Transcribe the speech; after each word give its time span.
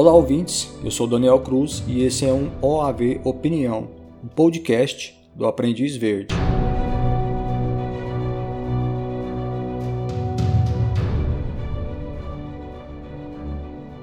Olá, 0.00 0.12
ouvintes. 0.12 0.72
Eu 0.84 0.92
sou 0.92 1.08
Daniel 1.08 1.40
Cruz 1.40 1.82
e 1.88 2.04
esse 2.04 2.24
é 2.24 2.32
um 2.32 2.52
OAV 2.62 3.20
Opinião, 3.24 3.88
um 4.22 4.28
podcast 4.28 5.12
do 5.34 5.44
Aprendiz 5.44 5.96
Verde. 5.96 6.32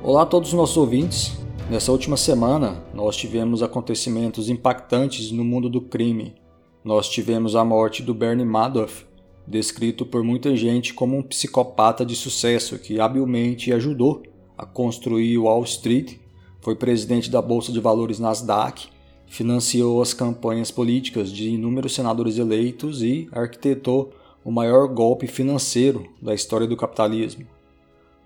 Olá 0.03 0.23
a 0.23 0.25
todos 0.25 0.49
os 0.49 0.53
nossos 0.53 0.75
ouvintes. 0.75 1.37
Nessa 1.69 1.93
última 1.93 2.17
semana, 2.17 2.83
nós 2.93 3.15
tivemos 3.15 3.63
acontecimentos 3.63 4.49
impactantes 4.49 5.31
no 5.31 5.45
mundo 5.45 5.69
do 5.69 5.79
crime. 5.79 6.35
Nós 6.83 7.07
tivemos 7.07 7.55
a 7.55 7.63
morte 7.63 8.03
do 8.03 8.13
Bernie 8.13 8.43
Madoff, 8.43 9.05
descrito 9.47 10.05
por 10.05 10.25
muita 10.25 10.57
gente 10.57 10.93
como 10.93 11.15
um 11.15 11.23
psicopata 11.23 12.05
de 12.05 12.17
sucesso 12.17 12.77
que 12.77 12.99
habilmente 12.99 13.71
ajudou 13.71 14.34
a 14.57 14.65
construir 14.65 15.37
Wall 15.37 15.63
Street, 15.63 16.17
foi 16.61 16.75
presidente 16.75 17.29
da 17.29 17.41
Bolsa 17.41 17.71
de 17.71 17.79
Valores 17.79 18.19
Nasdaq, 18.19 18.87
financiou 19.27 20.01
as 20.01 20.13
campanhas 20.13 20.71
políticas 20.71 21.31
de 21.31 21.49
inúmeros 21.49 21.93
senadores 21.93 22.37
eleitos 22.37 23.01
e 23.03 23.27
arquitetou 23.31 24.13
o 24.43 24.51
maior 24.51 24.87
golpe 24.87 25.27
financeiro 25.27 26.07
da 26.21 26.33
história 26.33 26.67
do 26.67 26.77
capitalismo. 26.77 27.45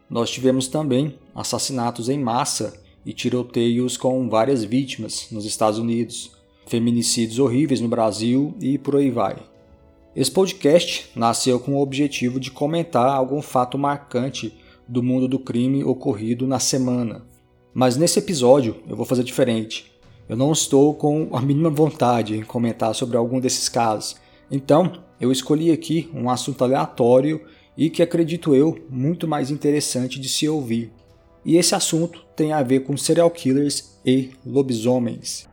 Nós 0.10 0.30
tivemos 0.30 0.68
também 0.68 1.18
assassinatos 1.34 2.10
em 2.10 2.20
massa 2.20 2.74
e 3.06 3.14
tiroteios 3.14 3.96
com 3.96 4.30
várias 4.30 4.64
vítimas 4.64 5.28
nos 5.32 5.46
Estados 5.46 5.80
Unidos, 5.80 6.32
feminicídios 6.66 7.40
horríveis 7.40 7.80
no 7.82 7.88
Brasil 7.88 8.54
e 8.62 8.78
por 8.78 8.98
aí 8.98 9.10
vai. 9.10 9.38
Esse 10.16 10.32
podcast 10.32 11.10
nasceu 11.16 11.60
com 11.60 11.76
o 11.76 11.82
objetivo 11.82 12.40
de 12.40 12.52
comentar 12.52 13.10
algum 13.10 13.42
fato 13.42 13.78
marcante 13.78 14.58
do 14.90 15.04
mundo 15.04 15.28
do 15.28 15.38
crime 15.38 15.84
ocorrido 15.84 16.48
na 16.48 16.60
semana. 16.60 17.26
Mas 17.74 17.96
nesse 17.96 18.18
episódio 18.18 18.78
eu 18.88 18.96
vou 18.96 19.06
fazer 19.06 19.24
diferente. 19.24 19.92
Eu 20.28 20.36
não 20.36 20.52
estou 20.52 20.94
com 20.94 21.30
a 21.32 21.42
mínima 21.42 21.70
vontade 21.70 22.36
em 22.36 22.44
comentar 22.44 22.94
sobre 22.94 23.16
algum 23.16 23.40
desses 23.40 23.70
casos. 23.70 24.16
Então, 24.52 24.92
eu 25.20 25.32
escolhi 25.32 25.72
aqui 25.72 26.10
um 26.14 26.30
assunto 26.30 26.64
aleatório 26.64 27.42
e 27.78 27.90
que 27.90 28.04
acredito 28.04 28.54
eu 28.54 28.78
muito 28.90 29.28
mais 29.28 29.50
interessante 29.50 30.20
de 30.20 30.28
se 30.28 30.48
ouvir. 30.48 30.92
E 31.46 31.58
esse 31.58 31.74
assunto 31.74 32.26
tem 32.36 32.52
a 32.52 32.62
ver 32.62 32.82
com 32.82 32.98
serial 32.98 33.32
killers 33.32 34.00
e 34.06 34.32
lobisomens. 34.46 35.49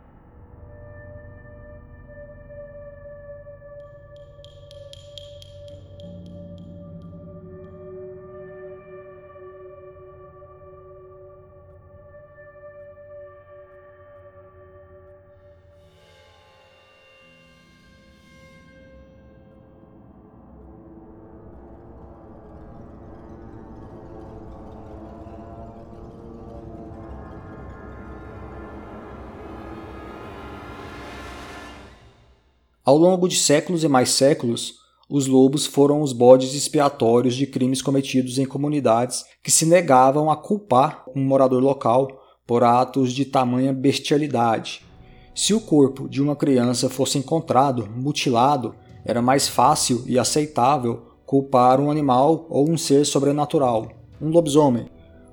Ao 32.86 32.96
longo 32.96 33.26
de 33.26 33.34
séculos 33.34 33.82
e 33.82 33.88
mais 33.88 34.10
séculos, 34.10 34.74
os 35.10 35.26
lobos 35.26 35.66
foram 35.66 36.02
os 36.02 36.12
bodes 36.12 36.54
expiatórios 36.54 37.34
de 37.34 37.44
crimes 37.44 37.82
cometidos 37.82 38.38
em 38.38 38.46
comunidades 38.46 39.24
que 39.42 39.50
se 39.50 39.66
negavam 39.66 40.30
a 40.30 40.36
culpar 40.36 41.02
um 41.12 41.20
morador 41.20 41.60
local 41.60 42.06
por 42.46 42.62
atos 42.62 43.12
de 43.12 43.24
tamanha 43.24 43.72
bestialidade. 43.72 44.86
Se 45.34 45.52
o 45.52 45.60
corpo 45.60 46.08
de 46.08 46.22
uma 46.22 46.36
criança 46.36 46.88
fosse 46.88 47.18
encontrado 47.18 47.88
mutilado, 47.92 48.72
era 49.04 49.20
mais 49.20 49.48
fácil 49.48 50.04
e 50.06 50.16
aceitável 50.16 51.08
culpar 51.26 51.80
um 51.80 51.90
animal 51.90 52.46
ou 52.48 52.70
um 52.70 52.78
ser 52.78 53.04
sobrenatural, 53.04 53.88
um 54.22 54.28
lobisomem, 54.28 54.86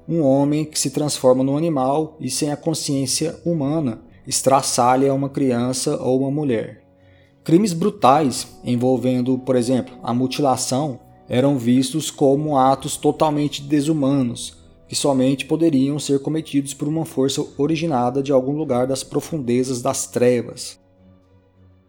um 0.09 0.23
homem 0.23 0.66
que 0.66 0.79
se 0.79 0.89
transforma 0.89 1.44
num 1.44 1.56
animal 1.56 2.17
e 2.19 2.31
sem 2.31 2.51
a 2.51 2.57
consciência 2.57 3.39
humana 3.45 4.01
estraçalha 4.25 5.13
uma 5.13 5.29
criança 5.29 6.01
ou 6.01 6.19
uma 6.22 6.31
mulher. 6.31 6.82
Crimes 7.43 7.73
brutais 7.73 8.47
envolvendo, 8.63 9.37
por 9.37 9.55
exemplo, 9.55 9.97
a 10.01 10.13
mutilação 10.13 10.99
eram 11.27 11.57
vistos 11.57 12.09
como 12.09 12.57
atos 12.57 12.95
totalmente 12.95 13.61
desumanos, 13.61 14.57
que 14.87 14.95
somente 14.95 15.45
poderiam 15.45 15.99
ser 15.99 16.19
cometidos 16.19 16.73
por 16.73 16.87
uma 16.87 17.05
força 17.05 17.45
originada 17.57 18.23
de 18.23 18.31
algum 18.31 18.55
lugar 18.55 18.87
das 18.87 19.03
profundezas 19.03 19.81
das 19.81 20.07
trevas. 20.07 20.79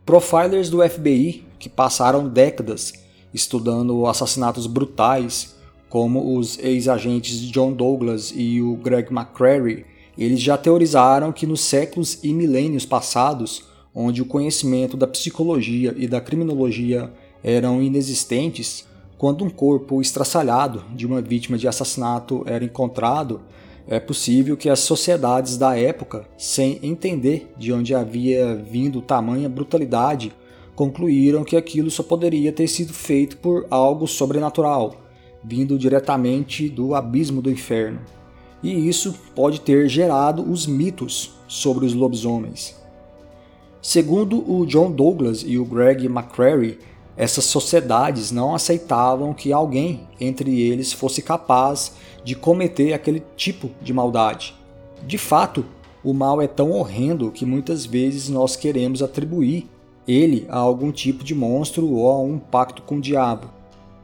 Profilers 0.04 0.68
do 0.68 0.82
FBI, 0.82 1.44
que 1.58 1.68
passaram 1.68 2.28
décadas 2.28 2.92
estudando 3.32 4.06
assassinatos 4.06 4.66
brutais, 4.66 5.54
como 5.88 6.36
os 6.36 6.58
ex-agentes 6.58 7.40
John 7.40 7.72
Douglas 7.72 8.32
e 8.34 8.60
o 8.60 8.74
Greg 8.76 9.12
McCrary, 9.12 9.86
eles 10.18 10.40
já 10.40 10.56
teorizaram 10.56 11.32
que 11.32 11.46
nos 11.46 11.60
séculos 11.60 12.18
e 12.24 12.32
milênios 12.32 12.84
passados 12.84 13.73
onde 13.94 14.20
o 14.20 14.26
conhecimento 14.26 14.96
da 14.96 15.06
psicologia 15.06 15.94
e 15.96 16.08
da 16.08 16.20
criminologia 16.20 17.12
eram 17.42 17.82
inexistentes, 17.82 18.86
quando 19.16 19.44
um 19.44 19.50
corpo 19.50 20.00
estraçalhado 20.00 20.82
de 20.94 21.06
uma 21.06 21.22
vítima 21.22 21.56
de 21.56 21.68
assassinato 21.68 22.42
era 22.46 22.64
encontrado, 22.64 23.40
é 23.86 24.00
possível 24.00 24.56
que 24.56 24.68
as 24.68 24.80
sociedades 24.80 25.56
da 25.56 25.76
época, 25.78 26.26
sem 26.36 26.80
entender 26.82 27.52
de 27.56 27.72
onde 27.72 27.94
havia 27.94 28.56
vindo 28.56 29.02
tamanha 29.02 29.48
brutalidade, 29.48 30.32
concluíram 30.74 31.44
que 31.44 31.56
aquilo 31.56 31.90
só 31.90 32.02
poderia 32.02 32.50
ter 32.50 32.66
sido 32.66 32.92
feito 32.92 33.36
por 33.36 33.66
algo 33.70 34.06
sobrenatural, 34.06 34.96
vindo 35.44 35.78
diretamente 35.78 36.68
do 36.68 36.94
abismo 36.94 37.40
do 37.40 37.50
inferno. 37.50 38.00
E 38.62 38.88
isso 38.88 39.14
pode 39.34 39.60
ter 39.60 39.88
gerado 39.88 40.42
os 40.50 40.66
mitos 40.66 41.34
sobre 41.46 41.84
os 41.84 41.92
lobisomens. 41.92 42.83
Segundo 43.84 44.50
o 44.50 44.64
John 44.64 44.90
Douglas 44.90 45.44
e 45.46 45.58
o 45.58 45.64
Greg 45.66 46.06
McCrary, 46.06 46.78
essas 47.18 47.44
sociedades 47.44 48.30
não 48.30 48.54
aceitavam 48.54 49.34
que 49.34 49.52
alguém 49.52 50.08
entre 50.18 50.58
eles 50.58 50.90
fosse 50.90 51.20
capaz 51.20 51.92
de 52.24 52.34
cometer 52.34 52.94
aquele 52.94 53.22
tipo 53.36 53.68
de 53.82 53.92
maldade. 53.92 54.56
De 55.06 55.18
fato, 55.18 55.66
o 56.02 56.14
mal 56.14 56.40
é 56.40 56.46
tão 56.46 56.70
horrendo 56.70 57.30
que 57.30 57.44
muitas 57.44 57.84
vezes 57.84 58.30
nós 58.30 58.56
queremos 58.56 59.02
atribuir 59.02 59.68
ele 60.08 60.46
a 60.48 60.56
algum 60.56 60.90
tipo 60.90 61.22
de 61.22 61.34
monstro 61.34 61.86
ou 61.92 62.10
a 62.10 62.18
um 62.18 62.38
pacto 62.38 62.80
com 62.80 62.96
o 62.96 63.02
diabo. 63.02 63.50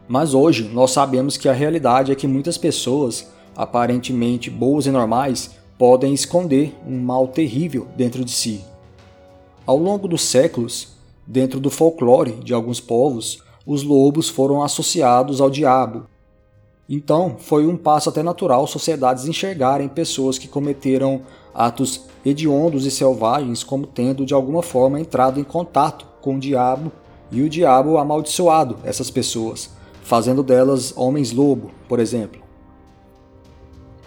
Mas 0.06 0.34
hoje 0.34 0.64
nós 0.74 0.90
sabemos 0.90 1.38
que 1.38 1.48
a 1.48 1.54
realidade 1.54 2.12
é 2.12 2.14
que 2.14 2.26
muitas 2.26 2.58
pessoas, 2.58 3.30
aparentemente 3.56 4.50
boas 4.50 4.84
e 4.84 4.90
normais, 4.90 5.52
podem 5.78 6.12
esconder 6.12 6.76
um 6.86 7.00
mal 7.00 7.28
terrível 7.28 7.88
dentro 7.96 8.22
de 8.22 8.30
si. 8.30 8.69
Ao 9.66 9.76
longo 9.76 10.08
dos 10.08 10.22
séculos, 10.22 10.88
dentro 11.26 11.60
do 11.60 11.70
folclore 11.70 12.32
de 12.42 12.54
alguns 12.54 12.80
povos, 12.80 13.42
os 13.66 13.82
lobos 13.82 14.28
foram 14.28 14.62
associados 14.62 15.40
ao 15.40 15.50
diabo. 15.50 16.06
Então, 16.88 17.36
foi 17.38 17.66
um 17.66 17.76
passo 17.76 18.08
até 18.08 18.22
natural 18.22 18.66
sociedades 18.66 19.26
enxergarem 19.26 19.88
pessoas 19.88 20.38
que 20.38 20.48
cometeram 20.48 21.22
atos 21.54 22.02
hediondos 22.24 22.84
e 22.84 22.90
selvagens 22.90 23.62
como 23.62 23.86
tendo 23.86 24.26
de 24.26 24.34
alguma 24.34 24.62
forma 24.62 24.98
entrado 24.98 25.38
em 25.38 25.44
contato 25.44 26.06
com 26.20 26.36
o 26.36 26.40
diabo 26.40 26.90
e 27.30 27.42
o 27.42 27.48
diabo 27.48 27.96
amaldiçoado 27.96 28.78
essas 28.82 29.10
pessoas, 29.10 29.70
fazendo 30.02 30.42
delas 30.42 30.92
homens-lobo, 30.96 31.70
por 31.88 32.00
exemplo. 32.00 32.40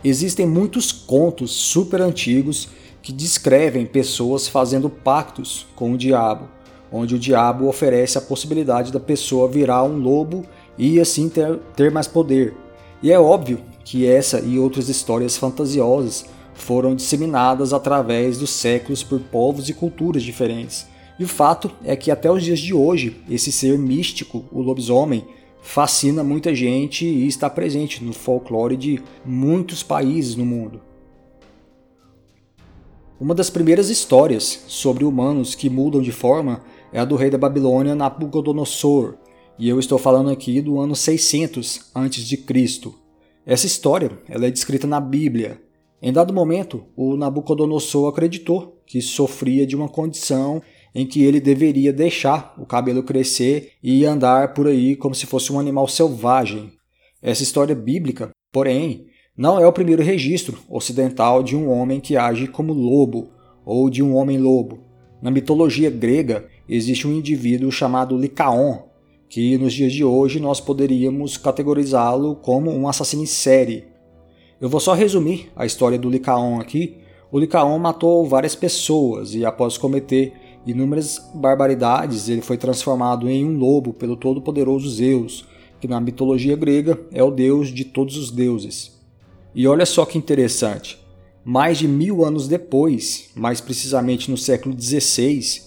Existem 0.04 0.46
muitos 0.46 0.92
contos 0.92 1.52
super 1.52 2.02
antigos 2.02 2.68
que 3.04 3.12
descrevem 3.12 3.86
pessoas 3.86 4.48
fazendo 4.48 4.90
pactos 4.90 5.68
com 5.76 5.92
o 5.92 5.98
diabo, 5.98 6.48
onde 6.90 7.16
o 7.16 7.20
diabo 7.20 7.68
oferece 7.68 8.18
a 8.18 8.22
possibilidade 8.22 8.94
da 8.94 9.00
pessoa 9.00 9.50
virar 9.50 9.84
um 9.84 9.98
lobo 9.98 10.46
e 10.78 11.02
assim 11.02 11.28
ter, 11.28 11.58
ter 11.76 11.92
mais 11.92 12.08
poder. 12.08 12.56
E 13.04 13.12
é 13.12 13.20
óbvio 13.20 13.60
que 13.84 14.08
essa 14.08 14.40
e 14.40 14.58
outras 14.58 14.88
histórias 14.88 15.36
fantasiosas 15.36 16.26
foram 16.54 16.96
disseminadas 16.96 17.74
através 17.74 18.38
dos 18.38 18.52
séculos 18.52 19.04
por 19.04 19.20
povos 19.20 19.68
e 19.68 19.74
culturas 19.74 20.24
diferentes. 20.24 20.88
E 21.20 21.26
o 21.26 21.28
fato 21.28 21.70
é 21.84 21.98
que 21.98 22.10
até 22.10 22.32
os 22.32 22.42
dias 22.42 22.60
de 22.60 22.74
hoje, 22.74 23.22
esse 23.30 23.52
ser 23.52 23.78
místico, 23.78 24.46
o 24.50 24.62
lobisomem, 24.62 25.26
fascina 25.62 26.24
muita 26.24 26.56
gente 26.56 27.06
e 27.06 27.28
está 27.28 27.50
presente 27.50 28.02
no 28.02 28.14
folclore 28.14 28.78
de 28.78 29.02
muitos 29.26 29.84
países 29.84 30.36
no 30.38 30.46
mundo. 30.46 30.93
Uma 33.20 33.36
das 33.36 33.50
primeiras 33.50 33.90
histórias 33.90 34.64
sobre 34.68 35.06
humanos 35.06 35.54
que 35.54 35.70
mudam 35.70 36.02
de 36.02 36.12
forma 36.12 36.64
é 36.92 37.00
a 37.00 37.06
do 37.06 37.16
rei 37.16 37.30
da 37.30 37.38
Babilônia 37.38 37.94
Nabucodonosor, 37.96 39.16
e 39.58 39.70
eu 39.70 39.80
estou 39.80 40.00
falando 40.00 40.32
aqui 40.32 40.60
do 40.62 40.80
ano 40.80 40.96
600 40.96 41.92
a.C. 41.94 42.44
Essa 43.46 43.68
história 43.68 44.12
ela 44.28 44.48
é 44.48 44.52
descrita 44.52 44.88
na 44.88 45.00
Bíblia, 45.00 45.62
Em 46.02 46.12
dado 46.12 46.34
momento, 46.34 46.86
o 46.98 47.16
Nabucodonosor 47.16 48.10
acreditou 48.10 48.82
que 48.86 49.02
sofria 49.02 49.66
de 49.66 49.76
uma 49.76 49.88
condição 49.88 50.62
em 50.94 51.06
que 51.06 51.24
ele 51.24 51.40
deveria 51.40 51.94
deixar 51.94 52.54
o 52.58 52.66
cabelo 52.66 53.04
crescer 53.04 53.72
e 53.82 54.06
andar 54.06 54.54
por 54.54 54.68
aí 54.68 54.96
como 54.96 55.16
se 55.16 55.26
fosse 55.26 55.54
um 55.54 55.60
animal 55.60 55.88
selvagem. 55.88 56.74
Essa 57.22 57.44
história 57.44 57.74
bíblica, 57.74 58.32
porém, 58.52 59.06
não 59.36 59.60
é 59.60 59.66
o 59.66 59.74
primeiro 59.74 60.04
registro 60.04 60.60
ocidental 60.70 61.42
de 61.42 61.56
um 61.56 61.68
homem 61.68 62.00
que 62.00 62.16
age 62.16 62.48
como 62.48 62.72
lobo 62.72 63.30
ou 63.66 63.90
de 63.90 64.04
um 64.04 64.16
homem 64.16 64.38
lobo. 64.38 64.82
Na 65.22 65.32
mitologia 65.32 65.90
grega 65.90 66.46
existe 66.70 67.08
um 67.08 67.14
indivíduo 67.14 67.72
chamado 67.72 68.16
Licaon, 68.16 68.84
que 69.28 69.58
nos 69.58 69.74
dias 69.74 69.92
de 69.92 70.04
hoje 70.04 70.40
nós 70.40 70.62
poderíamos 70.62 71.36
categorizá-lo 71.36 72.36
como 72.36 72.70
um 72.70 72.88
assassino 72.88 73.24
em 73.24 73.26
série. 73.26 73.86
Eu 74.62 74.70
vou 74.70 74.80
só 74.80 74.94
resumir 74.94 75.52
a 75.56 75.66
história 75.66 75.98
do 75.98 76.12
Licaon 76.12 76.60
aqui. 76.60 76.98
O 77.32 77.40
Licaon 77.40 77.80
matou 77.80 78.28
várias 78.28 78.56
pessoas 78.56 79.34
e, 79.34 79.44
após 79.44 79.80
cometer 79.80 80.34
inúmeras 80.64 81.20
barbaridades, 81.34 82.30
ele 82.30 82.42
foi 82.42 82.58
transformado 82.58 83.28
em 83.28 83.44
um 83.44 83.58
lobo 83.58 83.94
pelo 83.94 84.16
todo-poderoso 84.16 84.88
Zeus, 84.88 85.44
que 85.82 85.88
na 85.88 86.00
mitologia 86.00 86.56
grega 86.56 87.00
é 87.12 87.24
o 87.24 87.32
deus 87.32 87.70
de 87.70 87.84
todos 87.84 88.16
os 88.16 88.30
deuses. 88.30 88.93
E 89.56 89.68
olha 89.68 89.86
só 89.86 90.06
que 90.06 90.18
interessante: 90.18 91.04
mais 91.44 91.78
de 91.78 91.88
mil 91.88 92.26
anos 92.26 92.48
depois, 92.48 93.30
mais 93.36 93.62
precisamente 93.62 94.32
no 94.32 94.38
século 94.38 94.80
XVI, 94.80 95.62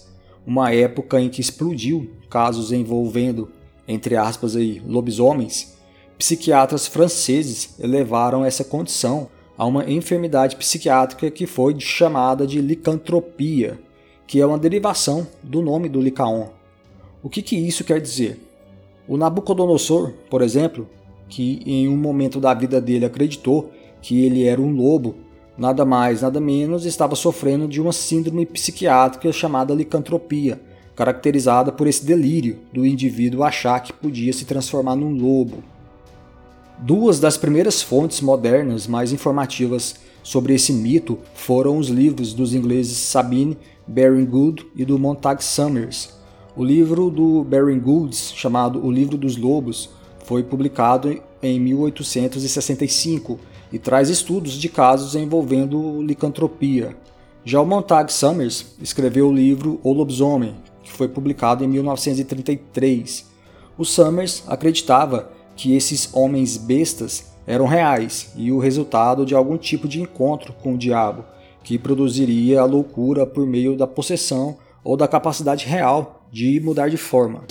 uma 0.45 0.73
época 0.73 1.19
em 1.21 1.29
que 1.29 1.41
explodiu 1.41 2.09
casos 2.29 2.71
envolvendo, 2.71 3.49
entre 3.87 4.15
aspas, 4.15 4.55
aí, 4.55 4.81
lobisomens, 4.85 5.77
psiquiatras 6.17 6.87
franceses 6.87 7.75
elevaram 7.79 8.43
essa 8.43 8.63
condição 8.63 9.29
a 9.57 9.65
uma 9.65 9.89
enfermidade 9.89 10.55
psiquiátrica 10.55 11.31
que 11.31 11.47
foi 11.47 11.79
chamada 11.79 12.45
de 12.45 12.61
licantropia, 12.61 13.79
que 14.25 14.39
é 14.39 14.45
uma 14.45 14.57
derivação 14.57 15.27
do 15.41 15.61
nome 15.61 15.89
do 15.89 16.01
Licaon. 16.01 16.49
O 17.23 17.29
que, 17.29 17.41
que 17.41 17.55
isso 17.55 17.83
quer 17.83 17.99
dizer? 17.99 18.39
O 19.07 19.17
Nabucodonosor, 19.17 20.13
por 20.29 20.41
exemplo, 20.41 20.87
que 21.27 21.61
em 21.65 21.87
um 21.87 21.97
momento 21.97 22.39
da 22.39 22.53
vida 22.53 22.79
dele 22.79 23.05
acreditou 23.05 23.71
que 24.01 24.23
ele 24.23 24.43
era 24.43 24.61
um 24.61 24.71
lobo, 24.71 25.15
nada 25.57 25.83
mais, 25.83 26.21
nada 26.21 26.39
menos, 26.39 26.85
estava 26.85 27.15
sofrendo 27.15 27.67
de 27.67 27.81
uma 27.81 27.91
síndrome 27.91 28.45
psiquiátrica 28.45 29.31
chamada 29.31 29.73
licantropia, 29.73 30.61
caracterizada 30.95 31.71
por 31.71 31.87
esse 31.87 32.05
delírio 32.05 32.59
do 32.71 32.85
indivíduo 32.85 33.43
achar 33.43 33.79
que 33.81 33.93
podia 33.93 34.33
se 34.33 34.45
transformar 34.45 34.95
num 34.95 35.15
lobo. 35.15 35.63
Duas 36.79 37.19
das 37.19 37.37
primeiras 37.37 37.81
fontes 37.81 38.21
modernas 38.21 38.85
mais 38.85 39.11
informativas 39.11 39.95
sobre 40.21 40.53
esse 40.53 40.71
mito 40.71 41.17
foram 41.33 41.77
os 41.77 41.87
livros 41.87 42.33
dos 42.33 42.53
ingleses 42.53 42.97
Sabine 42.97 43.57
Baring 43.87 44.25
Gould 44.25 44.67
e 44.75 44.85
do 44.85 44.99
Montag 44.99 45.43
Summers. 45.43 46.15
O 46.55 46.63
livro 46.63 47.09
do 47.09 47.43
Baring 47.43 47.79
Gould, 47.79 48.15
chamado 48.15 48.83
O 48.83 48.91
Livro 48.91 49.17
dos 49.17 49.37
Lobos, 49.37 49.89
foi 50.25 50.43
publicado 50.43 51.21
em 51.41 51.59
1865 51.59 53.39
e 53.71 53.79
traz 53.79 54.09
estudos 54.09 54.53
de 54.53 54.69
casos 54.69 55.15
envolvendo 55.15 56.01
licantropia. 56.01 56.95
Já 57.43 57.61
o 57.61 57.65
Montag 57.65 58.11
Summers 58.11 58.75
escreveu 58.81 59.29
o 59.29 59.33
livro 59.33 59.79
O 59.83 59.93
Lobisomem, 59.93 60.55
que 60.83 60.91
foi 60.91 61.07
publicado 61.07 61.63
em 61.63 61.67
1933. 61.67 63.25
O 63.77 63.85
Summers 63.85 64.43
acreditava 64.47 65.31
que 65.55 65.75
esses 65.75 66.13
homens 66.13 66.57
bestas 66.57 67.31
eram 67.45 67.65
reais 67.65 68.31
e 68.35 68.51
o 68.51 68.59
resultado 68.59 69.25
de 69.25 69.33
algum 69.33 69.57
tipo 69.57 69.87
de 69.87 70.01
encontro 70.01 70.53
com 70.53 70.73
o 70.73 70.77
diabo, 70.77 71.23
que 71.63 71.77
produziria 71.77 72.61
a 72.61 72.65
loucura 72.65 73.25
por 73.25 73.45
meio 73.45 73.77
da 73.77 73.87
possessão 73.87 74.57
ou 74.83 74.97
da 74.97 75.07
capacidade 75.07 75.65
real 75.65 76.25
de 76.31 76.59
mudar 76.59 76.89
de 76.89 76.97
forma. 76.97 77.43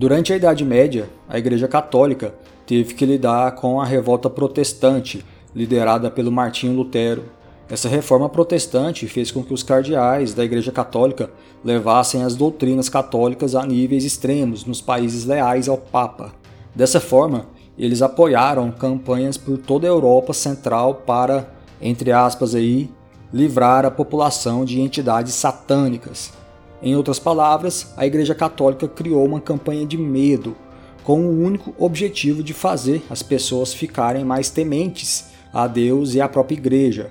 Durante 0.00 0.32
a 0.32 0.36
Idade 0.36 0.64
Média, 0.64 1.10
a 1.28 1.38
Igreja 1.38 1.68
Católica 1.68 2.34
teve 2.66 2.94
que 2.94 3.04
lidar 3.04 3.54
com 3.56 3.78
a 3.78 3.84
revolta 3.84 4.30
protestante, 4.30 5.22
liderada 5.54 6.10
pelo 6.10 6.32
Martinho 6.32 6.72
Lutero, 6.72 7.24
essa 7.68 7.86
reforma 7.86 8.26
protestante 8.26 9.06
fez 9.06 9.30
com 9.30 9.44
que 9.44 9.52
os 9.52 9.62
cardeais 9.62 10.32
da 10.32 10.42
Igreja 10.42 10.72
Católica 10.72 11.30
levassem 11.62 12.22
as 12.22 12.34
doutrinas 12.34 12.88
católicas 12.88 13.54
a 13.54 13.62
níveis 13.66 14.02
extremos 14.02 14.64
nos 14.64 14.80
países 14.80 15.26
leais 15.26 15.68
ao 15.68 15.76
Papa. 15.76 16.32
Dessa 16.74 16.98
forma, 16.98 17.48
eles 17.76 18.00
apoiaram 18.00 18.72
campanhas 18.72 19.36
por 19.36 19.58
toda 19.58 19.86
a 19.86 19.90
Europa 19.90 20.32
Central 20.32 21.02
para, 21.06 21.52
entre 21.78 22.10
aspas 22.10 22.54
aí, 22.54 22.90
livrar 23.30 23.84
a 23.84 23.90
população 23.90 24.64
de 24.64 24.80
entidades 24.80 25.34
satânicas. 25.34 26.39
Em 26.82 26.96
outras 26.96 27.18
palavras, 27.18 27.92
a 27.96 28.06
Igreja 28.06 28.34
Católica 28.34 28.88
criou 28.88 29.24
uma 29.24 29.40
campanha 29.40 29.86
de 29.86 29.96
medo, 29.96 30.56
com 31.04 31.20
o 31.20 31.42
único 31.42 31.74
objetivo 31.78 32.42
de 32.42 32.52
fazer 32.52 33.02
as 33.08 33.22
pessoas 33.22 33.72
ficarem 33.72 34.24
mais 34.24 34.50
tementes 34.50 35.26
a 35.52 35.66
Deus 35.66 36.14
e 36.14 36.20
à 36.20 36.28
própria 36.28 36.56
Igreja, 36.56 37.10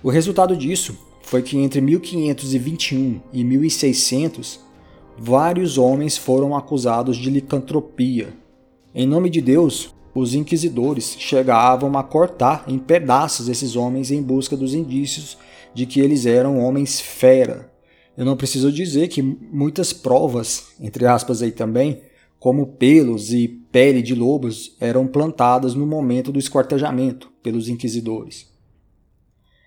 o 0.00 0.10
resultado 0.10 0.56
disso 0.56 0.96
foi 1.22 1.42
que 1.42 1.58
entre 1.58 1.80
1521 1.80 3.20
e 3.32 3.42
1600, 3.42 4.60
vários 5.18 5.76
homens 5.76 6.16
foram 6.16 6.56
acusados 6.56 7.16
de 7.16 7.28
licantropia. 7.28 8.28
Em 8.94 9.04
nome 9.04 9.28
de 9.28 9.40
Deus, 9.40 9.92
os 10.14 10.34
inquisidores 10.34 11.16
chegavam 11.18 11.98
a 11.98 12.04
cortar 12.04 12.64
em 12.68 12.78
pedaços 12.78 13.48
esses 13.48 13.74
homens 13.74 14.12
em 14.12 14.22
busca 14.22 14.56
dos 14.56 14.72
indícios 14.72 15.36
de 15.74 15.84
que 15.84 15.98
eles 15.98 16.26
eram 16.26 16.60
homens 16.60 17.00
fera. 17.00 17.68
Eu 18.18 18.24
não 18.24 18.36
preciso 18.36 18.72
dizer 18.72 19.06
que 19.06 19.22
muitas 19.22 19.92
provas, 19.92 20.72
entre 20.80 21.06
aspas 21.06 21.40
aí 21.40 21.52
também, 21.52 22.00
como 22.40 22.66
pelos 22.66 23.32
e 23.32 23.46
pele 23.46 24.02
de 24.02 24.12
lobos, 24.12 24.76
eram 24.80 25.06
plantadas 25.06 25.72
no 25.72 25.86
momento 25.86 26.32
do 26.32 26.38
esquartejamento 26.40 27.30
pelos 27.44 27.68
inquisidores. 27.68 28.48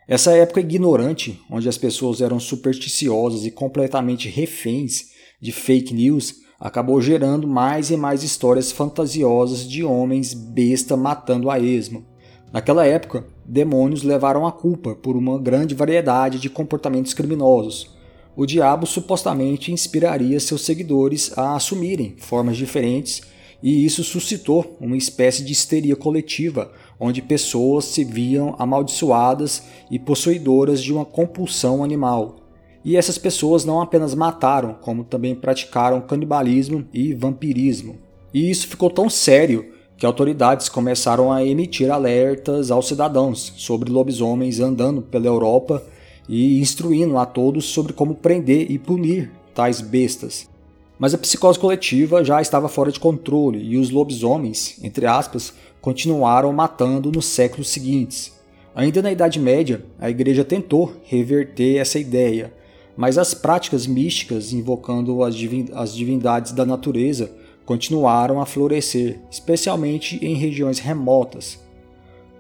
Essa 0.06 0.36
época 0.36 0.60
ignorante, 0.60 1.42
onde 1.50 1.70
as 1.70 1.78
pessoas 1.78 2.20
eram 2.20 2.42
supersticiosas 2.42 3.46
e 3.46 3.52
completamente 3.52 4.28
reféns 4.28 5.12
de 5.40 5.54
fake 5.54 5.94
news, 5.94 6.42
acabou 6.60 7.00
gerando 7.02 7.48
mais 7.48 7.90
e 7.90 7.96
mais 7.96 8.22
histórias 8.22 8.70
fantasiosas 8.70 9.66
de 9.66 9.82
homens 9.82 10.34
besta 10.34 10.98
matando 10.98 11.50
a 11.50 11.58
esmo. 11.58 12.06
Naquela 12.52 12.86
época, 12.86 13.26
demônios 13.46 14.04
levaram 14.04 14.46
a 14.46 14.52
culpa 14.52 14.94
por 14.94 15.16
uma 15.16 15.40
grande 15.40 15.74
variedade 15.74 16.38
de 16.38 16.50
comportamentos 16.50 17.14
criminosos. 17.14 18.01
O 18.36 18.46
diabo 18.46 18.86
supostamente 18.86 19.74
inspiraria 19.74 20.40
seus 20.40 20.62
seguidores 20.62 21.38
a 21.38 21.56
assumirem 21.56 22.16
formas 22.18 22.56
diferentes, 22.56 23.22
e 23.62 23.86
isso 23.86 24.04
suscitou 24.04 24.78
uma 24.80 24.98
espécie 24.98 25.44
de 25.44 25.52
histeria 25.52 25.96
coletiva, 25.96 26.72
onde 27.00 27.22
pessoas 27.22 27.86
se 27.86 28.04
viam 28.04 28.56
amaldiçoadas 28.58 29.64
e 29.90 30.00
possuidoras 30.00 30.82
de 30.82 30.94
uma 30.94 31.06
compulsão 31.06 31.84
animal. 31.84 32.38
E 32.84 32.98
essas 32.98 33.18
pessoas 33.18 33.66
não 33.66 33.82
apenas 33.82 34.16
mataram, 34.16 34.76
como 34.82 35.04
também 35.04 35.36
praticaram 35.36 36.02
canibalismo 36.02 36.88
e 36.92 37.14
vampirismo. 37.14 37.98
E 38.34 38.50
isso 38.50 38.68
ficou 38.68 38.90
tão 38.90 39.10
sério 39.10 39.74
que 39.98 40.06
autoridades 40.06 40.68
começaram 40.68 41.32
a 41.32 41.46
emitir 41.46 41.92
alertas 41.92 42.72
aos 42.72 42.88
cidadãos 42.88 43.54
sobre 43.58 43.92
lobisomens 43.92 44.60
andando 44.60 45.02
pela 45.02 45.28
Europa 45.28 45.84
e 46.28 46.60
instruindo 46.60 47.18
a 47.18 47.26
todos 47.26 47.66
sobre 47.66 47.94
como 47.94 48.16
prender 48.16 48.72
e 48.72 48.78
punir 48.78 49.32
tais 49.54 49.82
bestas. 49.82 50.50
Mas 50.98 51.14
a 51.14 51.18
psicose 51.18 51.58
coletiva 51.58 52.24
já 52.24 52.42
estava 52.42 52.70
fora 52.70 52.92
de 52.92 53.00
controle 53.00 53.60
e 53.60 53.78
os 53.78 53.90
lobisomens, 53.90 54.78
entre 54.84 55.08
aspas, 55.08 55.54
continuaram 55.82 56.54
matando 56.54 57.12
nos 57.12 57.26
séculos 57.26 57.70
seguintes. 57.70 58.40
Ainda 58.76 59.02
na 59.02 59.12
Idade 59.12 59.40
Média, 59.40 59.84
a 60.00 60.10
Igreja 60.10 60.46
tentou 60.46 60.94
reverter 61.04 61.78
essa 61.78 62.00
ideia, 62.00 62.54
mas 62.96 63.18
as 63.18 63.34
práticas 63.34 63.88
místicas 63.88 64.54
invocando 64.54 65.24
as, 65.24 65.36
divindades 65.36 66.52
da 66.52 66.66
natureza 66.66 67.32
continuaram 67.66 68.40
a 68.40 68.46
florescer, 68.46 69.20
especialmente 69.30 70.24
em 70.24 70.36
regiões 70.36 70.80
remotas. 70.80 71.60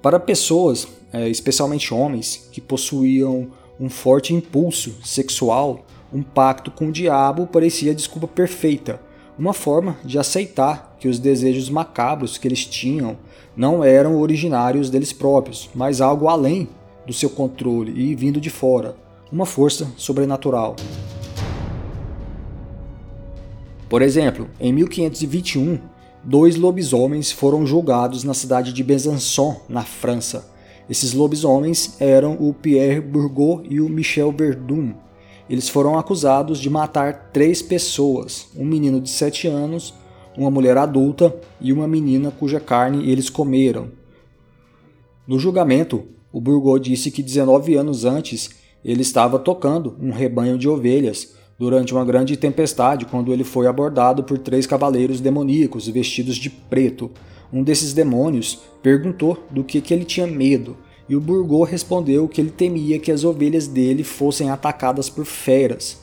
Para 0.02 0.20
pessoas, 0.20 0.88
é, 1.12 1.28
especialmente 1.30 1.94
homens, 1.94 2.48
que 2.52 2.62
possuíam 2.62 3.50
um 3.82 3.90
forte 3.90 4.32
impulso 4.32 4.96
sexual, 5.04 5.84
um 6.14 6.22
pacto 6.22 6.70
com 6.70 6.90
o 6.90 6.92
diabo 6.92 7.48
parecia 7.48 7.92
a 7.92 7.96
desculpa 7.96 8.28
perfeita, 8.28 9.02
uma 9.40 9.54
forma 9.54 9.98
de 10.06 10.20
aceitar 10.20 10.96
que 11.00 11.08
os 11.08 11.18
desejos 11.18 11.68
macabros 11.68 12.38
que 12.38 12.48
eles 12.48 12.64
tinham 12.64 13.18
não 13.58 13.84
eram 13.84 14.20
originários 14.20 14.92
deles 14.92 15.12
próprios, 15.12 15.68
mas 15.74 16.00
algo 16.00 16.28
além 16.28 16.70
do 17.08 17.12
seu 17.12 17.28
controle 17.28 17.92
e 18.00 18.14
vindo 18.14 18.40
de 18.40 18.52
fora, 18.52 18.96
uma 19.32 19.48
força 19.48 19.92
sobrenatural. 19.98 20.76
Por 23.90 24.04
exemplo, 24.04 24.48
em 24.60 24.72
1521, 24.72 25.80
dois 26.24 26.56
lobisomens 26.56 27.32
foram 27.32 27.66
julgados 27.66 28.24
na 28.24 28.36
cidade 28.36 28.72
de 28.72 28.84
Besançon, 28.84 29.60
na 29.68 29.82
França. 29.82 30.51
Esses 30.92 31.14
lobisomens 31.14 31.96
eram 32.02 32.34
o 32.34 32.54
Pierre 32.54 33.00
Bourgot 33.00 33.64
e 33.70 33.80
o 33.80 33.88
Michel 33.88 34.30
Verdun. 34.30 34.94
Eles 35.50 35.70
foram 35.70 35.98
acusados 35.98 36.60
de 36.60 36.70
matar 36.70 37.30
três 37.32 37.62
pessoas: 37.62 38.50
um 38.58 38.66
menino 38.66 39.00
de 39.00 39.10
7 39.10 39.48
anos, 39.48 39.94
uma 40.38 40.52
mulher 40.52 40.78
adulta 40.78 41.34
e 41.62 41.72
uma 41.72 41.88
menina 41.88 42.30
cuja 42.30 42.60
carne 42.60 43.10
eles 43.10 43.30
comeram. 43.30 43.88
No 45.26 45.40
julgamento, 45.40 46.04
o 46.30 46.42
Bourgot 46.42 46.84
disse 46.84 47.10
que 47.10 47.24
19 47.24 47.74
anos 47.76 48.04
antes 48.04 48.50
ele 48.84 49.02
estava 49.02 49.40
tocando 49.40 49.96
um 49.98 50.12
rebanho 50.12 50.58
de 50.58 50.68
ovelhas 50.68 51.36
durante 51.58 51.94
uma 51.94 52.04
grande 52.04 52.36
tempestade 52.36 53.06
quando 53.06 53.32
ele 53.32 53.46
foi 53.46 53.66
abordado 53.66 54.26
por 54.26 54.38
três 54.38 54.68
cavaleiros 54.68 55.22
demoníacos 55.22 55.88
vestidos 55.88 56.36
de 56.36 56.50
preto. 56.50 57.10
Um 57.52 57.64
desses 57.64 57.94
demônios 57.94 58.60
perguntou 58.82 59.44
do 59.50 59.64
que, 59.64 59.82
que 59.82 59.94
ele 59.94 60.06
tinha 60.06 60.28
medo 60.28 60.78
e 61.12 61.16
o 61.16 61.20
Burgot 61.20 61.70
respondeu 61.70 62.26
que 62.26 62.40
ele 62.40 62.50
temia 62.50 62.98
que 62.98 63.12
as 63.12 63.26
ovelhas 63.26 63.68
dele 63.68 64.02
fossem 64.02 64.50
atacadas 64.50 65.10
por 65.10 65.26
feras. 65.26 66.02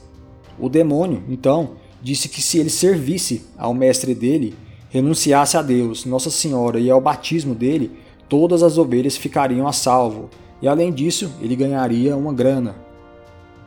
O 0.59 0.69
demônio, 0.69 1.23
então, 1.31 1.76
disse 2.02 2.28
que 2.28 2.43
se 2.43 2.59
ele 2.59 2.69
servisse 2.69 3.47
ao 3.57 3.73
mestre 3.73 4.14
dele, 4.14 4.55
renunciasse 4.90 5.57
a 5.57 5.62
Deus, 5.62 6.05
Nossa 6.05 6.28
Senhora 6.28 6.78
e 6.78 6.90
ao 6.90 7.00
batismo 7.00 7.55
dele, 7.55 7.90
todas 8.28 8.62
as 8.62 8.76
ovelhas 8.76 9.17
ficariam 9.17 9.67
a 9.67 9.73
salvo, 9.73 10.28
e 10.61 10.69
além 10.69 10.93
disso, 10.93 11.33
ele 11.40 11.57
ganharia 11.57 12.14
uma 12.14 12.35
grana. 12.35 12.76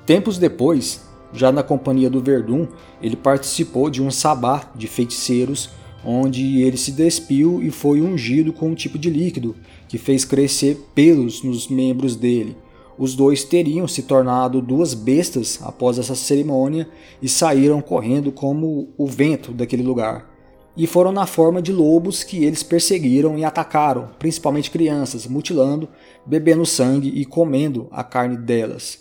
Tempos 0.06 0.38
depois, 0.38 1.02
já 1.34 1.52
na 1.52 1.64
companhia 1.64 2.10
do 2.10 2.22
Verdun, 2.22 2.68
ele 3.02 3.16
participou 3.16 3.90
de 3.90 4.00
um 4.00 4.12
sabá 4.12 4.70
de 4.76 4.86
feiticeiros, 4.86 5.72
onde 6.06 6.62
ele 6.62 6.78
se 6.78 6.92
despiu 6.92 7.62
e 7.62 7.72
foi 7.72 8.02
ungido 8.02 8.52
com 8.52 8.70
um 8.70 8.76
tipo 8.76 8.98
de 8.98 9.10
líquido 9.10 9.56
que 9.88 9.98
fez 9.98 10.26
crescer 10.26 10.78
pelos 10.96 11.44
nos 11.44 11.68
membros 11.68 12.16
dele. 12.16 12.56
Os 12.98 13.16
dois 13.16 13.44
teriam 13.44 13.88
se 13.88 14.04
tornado 14.04 14.62
duas 14.62 14.94
bestas 14.94 15.60
após 15.64 15.98
essa 15.98 16.16
cerimônia 16.16 16.88
e 17.22 17.28
saíram 17.28 17.82
correndo 17.82 18.32
como 18.32 18.90
o 18.98 19.08
vento 19.08 19.52
daquele 19.52 19.84
lugar. 19.84 20.30
E 20.76 20.88
foram 20.88 21.12
na 21.12 21.26
forma 21.26 21.62
de 21.62 21.72
lobos 21.72 22.24
que 22.24 22.44
eles 22.44 22.64
perseguiram 22.64 23.38
e 23.38 23.44
atacaram, 23.44 24.10
principalmente 24.18 24.72
crianças, 24.72 25.28
mutilando, 25.28 25.90
bebendo 26.26 26.66
sangue 26.66 27.10
e 27.10 27.26
comendo 27.26 27.88
a 27.92 28.04
carne 28.04 28.38
delas. 28.38 29.00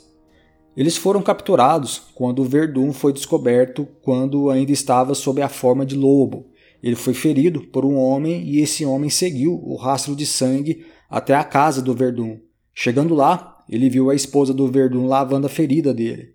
Eles 0.76 0.96
foram 0.96 1.20
capturados 1.20 2.00
quando 2.14 2.40
o 2.40 2.44
Verdun 2.44 2.92
foi 2.92 3.12
descoberto 3.12 3.86
quando 4.02 4.50
ainda 4.50 4.72
estava 4.72 5.14
sob 5.14 5.42
a 5.42 5.48
forma 5.48 5.84
de 5.84 5.94
lobo. 5.94 6.46
Ele 6.82 6.96
foi 6.96 7.14
ferido 7.14 7.60
por 7.68 7.84
um 7.84 7.96
homem 7.96 8.42
e 8.44 8.60
esse 8.60 8.84
homem 8.84 9.10
seguiu 9.10 9.60
o 9.62 9.76
rastro 9.76 10.16
de 10.16 10.24
sangue 10.26 10.84
até 11.08 11.34
a 11.34 11.44
casa 11.44 11.82
do 11.82 11.94
Verdun. 11.94 12.38
Chegando 12.74 13.14
lá, 13.14 13.58
ele 13.68 13.90
viu 13.90 14.10
a 14.10 14.14
esposa 14.14 14.54
do 14.54 14.66
Verdun 14.66 15.06
lavando 15.06 15.46
a 15.46 15.50
ferida 15.50 15.92
dele. 15.92 16.30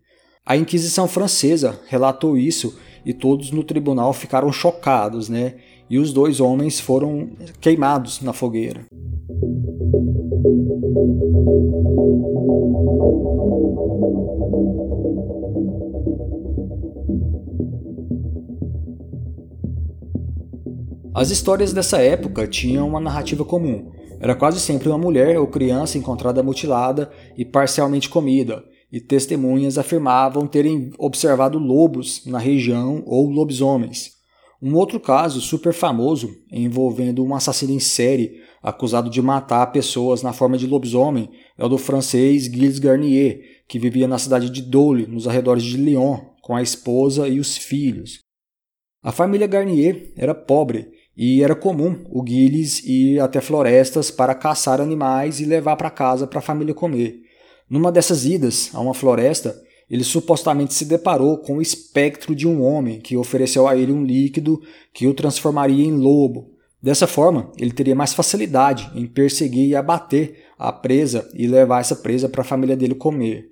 A 0.45 0.55
Inquisição 0.55 1.07
Francesa 1.07 1.79
relatou 1.87 2.37
isso 2.37 2.77
e 3.05 3.13
todos 3.13 3.51
no 3.51 3.63
tribunal 3.63 4.13
ficaram 4.13 4.51
chocados, 4.51 5.27
né? 5.27 5.55
E 5.89 5.97
os 5.97 6.13
dois 6.13 6.39
homens 6.39 6.79
foram 6.79 7.29
queimados 7.59 8.21
na 8.21 8.33
fogueira. 8.33 8.85
As 21.15 21.29
histórias 21.29 21.71
dessa 21.71 22.01
época 22.01 22.45
tinham 22.45 22.85
uma 22.89 22.99
narrativa 22.99 23.45
comum. 23.45 23.89
Era 24.19 24.35
quase 24.35 24.59
sempre 24.59 24.89
uma 24.89 24.97
mulher 24.97 25.39
ou 25.39 25.47
criança 25.47 25.97
encontrada 25.97 26.43
mutilada 26.43 27.09
e 27.37 27.45
parcialmente 27.45 28.09
comida, 28.09 28.61
e 28.91 28.99
testemunhas 28.99 29.77
afirmavam 29.77 30.45
terem 30.45 30.91
observado 30.97 31.57
lobos 31.57 32.25
na 32.25 32.37
região 32.37 33.01
ou 33.05 33.29
lobisomens. 33.29 34.11
Um 34.61 34.75
outro 34.75 34.99
caso 34.99 35.39
super 35.39 35.71
famoso, 35.71 36.29
envolvendo 36.51 37.23
um 37.23 37.33
assassino 37.33 37.71
em 37.71 37.79
série 37.79 38.41
acusado 38.61 39.09
de 39.09 39.21
matar 39.21 39.67
pessoas 39.67 40.21
na 40.21 40.33
forma 40.33 40.57
de 40.57 40.67
lobisomem, 40.67 41.29
é 41.57 41.63
o 41.63 41.69
do 41.69 41.77
francês 41.77 42.43
Gilles 42.43 42.77
Garnier, 42.77 43.39
que 43.69 43.79
vivia 43.79 44.05
na 44.05 44.17
cidade 44.17 44.49
de 44.49 44.61
Dole, 44.61 45.07
nos 45.07 45.29
arredores 45.29 45.63
de 45.63 45.77
Lyon, 45.77 46.17
com 46.41 46.53
a 46.53 46.61
esposa 46.61 47.25
e 47.25 47.39
os 47.39 47.55
filhos. 47.55 48.19
A 49.01 49.13
família 49.13 49.47
Garnier 49.47 50.11
era 50.17 50.33
pobre 50.33 50.94
e 51.17 51.41
era 51.41 51.55
comum 51.55 52.03
o 52.09 52.25
Gilles 52.25 52.83
ir 52.83 53.19
até 53.19 53.39
florestas 53.39 54.11
para 54.11 54.35
caçar 54.35 54.81
animais 54.81 55.39
e 55.39 55.45
levar 55.45 55.75
para 55.77 55.89
casa 55.89 56.27
para 56.27 56.39
a 56.39 56.41
família 56.41 56.73
comer. 56.73 57.21
Numa 57.69 57.91
dessas 57.91 58.25
idas 58.25 58.69
a 58.73 58.79
uma 58.79 58.93
floresta, 58.93 59.55
ele 59.89 60.03
supostamente 60.03 60.73
se 60.73 60.85
deparou 60.85 61.37
com 61.37 61.57
o 61.57 61.61
espectro 61.61 62.35
de 62.35 62.47
um 62.47 62.61
homem 62.61 62.99
que 62.99 63.15
ofereceu 63.15 63.67
a 63.67 63.75
ele 63.75 63.91
um 63.91 64.03
líquido 64.03 64.61
que 64.93 65.07
o 65.07 65.13
transformaria 65.13 65.85
em 65.85 65.91
lobo. 65.91 66.51
Dessa 66.81 67.07
forma, 67.07 67.51
ele 67.57 67.71
teria 67.71 67.95
mais 67.95 68.13
facilidade 68.13 68.91
em 68.93 69.07
perseguir 69.07 69.69
e 69.69 69.75
abater 69.75 70.43
a 70.57 70.71
presa 70.71 71.29
e 71.33 71.47
levar 71.47 71.81
essa 71.81 71.95
presa 71.95 72.27
para 72.27 72.41
a 72.41 72.45
família 72.45 72.75
dele 72.75 72.95
comer. 72.95 73.51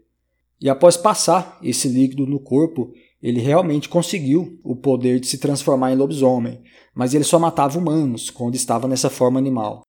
E 0.59 0.69
após 0.69 0.95
passar 0.95 1.59
esse 1.61 1.87
líquido 1.87 2.25
no 2.25 2.39
corpo, 2.39 2.93
ele 3.23 3.39
realmente 3.39 3.87
conseguiu 3.87 4.59
o 4.65 4.75
poder 4.75 5.17
de 5.17 5.27
se 5.27 5.37
transformar 5.37 5.93
em 5.93 5.95
lobisomem, 5.95 6.61
mas 6.93 7.13
ele 7.13 7.23
só 7.23 7.39
matava 7.39 7.79
humanos 7.79 8.29
quando 8.29 8.55
estava 8.55 8.85
nessa 8.85 9.09
forma 9.09 9.39
animal. 9.39 9.81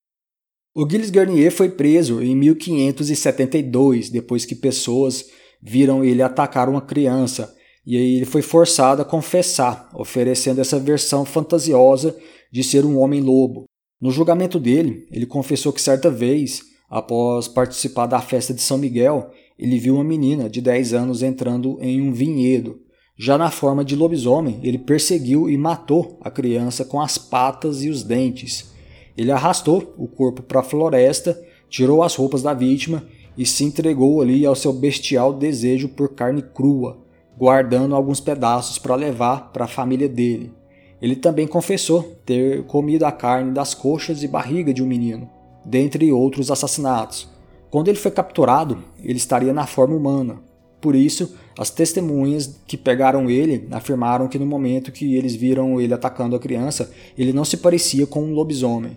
O 0.72 0.88
Gilles 0.88 1.10
Garnier 1.10 1.50
foi 1.50 1.68
preso 1.68 2.22
em 2.22 2.36
1572, 2.36 4.08
depois 4.08 4.44
que 4.44 4.54
pessoas 4.54 5.24
viram 5.60 6.04
ele 6.04 6.22
atacar 6.22 6.68
uma 6.68 6.80
criança, 6.80 7.52
e 7.84 7.96
aí 7.96 8.16
ele 8.16 8.24
foi 8.24 8.40
forçado 8.40 9.02
a 9.02 9.04
confessar, 9.04 9.90
oferecendo 9.94 10.60
essa 10.60 10.78
versão 10.78 11.24
fantasiosa 11.24 12.16
de 12.52 12.62
ser 12.62 12.84
um 12.84 12.98
homem-lobo. 13.00 13.64
No 14.00 14.12
julgamento 14.12 14.60
dele, 14.60 15.08
ele 15.10 15.26
confessou 15.26 15.72
que 15.72 15.82
certa 15.82 16.08
vez, 16.08 16.62
após 16.88 17.48
participar 17.48 18.06
da 18.06 18.20
festa 18.20 18.54
de 18.54 18.62
São 18.62 18.78
Miguel, 18.78 19.28
ele 19.58 19.78
viu 19.78 19.96
uma 19.96 20.04
menina 20.04 20.48
de 20.48 20.60
10 20.60 20.94
anos 20.94 21.22
entrando 21.22 21.78
em 21.80 22.00
um 22.00 22.12
vinhedo 22.12 22.83
já 23.16 23.38
na 23.38 23.48
forma 23.48 23.84
de 23.84 23.94
lobisomem, 23.94 24.58
ele 24.62 24.78
perseguiu 24.78 25.48
e 25.48 25.56
matou 25.56 26.18
a 26.20 26.30
criança 26.30 26.84
com 26.84 27.00
as 27.00 27.16
patas 27.16 27.82
e 27.84 27.88
os 27.88 28.02
dentes. 28.02 28.72
Ele 29.16 29.30
arrastou 29.30 29.94
o 29.96 30.08
corpo 30.08 30.42
para 30.42 30.60
a 30.60 30.64
floresta, 30.64 31.40
tirou 31.68 32.02
as 32.02 32.16
roupas 32.16 32.42
da 32.42 32.52
vítima 32.52 33.04
e 33.38 33.46
se 33.46 33.62
entregou 33.62 34.20
ali 34.20 34.44
ao 34.44 34.56
seu 34.56 34.72
bestial 34.72 35.32
desejo 35.32 35.88
por 35.88 36.08
carne 36.08 36.42
crua, 36.42 36.98
guardando 37.38 37.94
alguns 37.94 38.18
pedaços 38.18 38.78
para 38.78 38.96
levar 38.96 39.52
para 39.52 39.64
a 39.64 39.68
família 39.68 40.08
dele. 40.08 40.52
Ele 41.00 41.14
também 41.14 41.46
confessou 41.46 42.02
ter 42.24 42.64
comido 42.64 43.04
a 43.04 43.12
carne 43.12 43.52
das 43.52 43.74
coxas 43.74 44.24
e 44.24 44.28
barriga 44.28 44.74
de 44.74 44.82
um 44.82 44.86
menino, 44.86 45.30
dentre 45.64 46.10
outros 46.10 46.50
assassinatos. 46.50 47.28
Quando 47.70 47.88
ele 47.88 47.98
foi 47.98 48.10
capturado, 48.10 48.82
ele 48.98 49.18
estaria 49.18 49.52
na 49.52 49.66
forma 49.66 49.94
humana, 49.94 50.40
por 50.84 50.94
isso, 50.94 51.34
as 51.58 51.70
testemunhas 51.70 52.60
que 52.66 52.76
pegaram 52.76 53.30
ele 53.30 53.66
afirmaram 53.70 54.28
que 54.28 54.38
no 54.38 54.44
momento 54.44 54.92
que 54.92 55.16
eles 55.16 55.34
viram 55.34 55.80
ele 55.80 55.94
atacando 55.94 56.36
a 56.36 56.38
criança, 56.38 56.92
ele 57.16 57.32
não 57.32 57.42
se 57.42 57.56
parecia 57.56 58.06
com 58.06 58.22
um 58.22 58.34
lobisomem. 58.34 58.94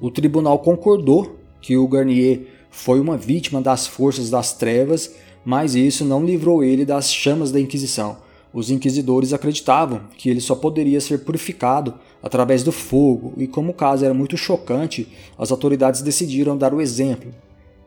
O 0.00 0.10
tribunal 0.10 0.58
concordou 0.58 1.38
que 1.60 1.76
o 1.76 1.86
Garnier 1.86 2.48
foi 2.68 2.98
uma 2.98 3.16
vítima 3.16 3.62
das 3.62 3.86
forças 3.86 4.28
das 4.28 4.54
trevas, 4.54 5.14
mas 5.44 5.76
isso 5.76 6.04
não 6.04 6.26
livrou 6.26 6.64
ele 6.64 6.84
das 6.84 7.14
chamas 7.14 7.52
da 7.52 7.60
Inquisição. 7.60 8.16
Os 8.52 8.68
inquisidores 8.68 9.32
acreditavam 9.32 10.00
que 10.18 10.28
ele 10.28 10.40
só 10.40 10.56
poderia 10.56 11.00
ser 11.00 11.20
purificado 11.20 11.94
através 12.20 12.64
do 12.64 12.72
fogo, 12.72 13.34
e 13.36 13.46
como 13.46 13.70
o 13.70 13.74
caso 13.74 14.04
era 14.04 14.12
muito 14.12 14.36
chocante, 14.36 15.06
as 15.38 15.52
autoridades 15.52 16.02
decidiram 16.02 16.58
dar 16.58 16.74
o 16.74 16.80
exemplo 16.80 17.32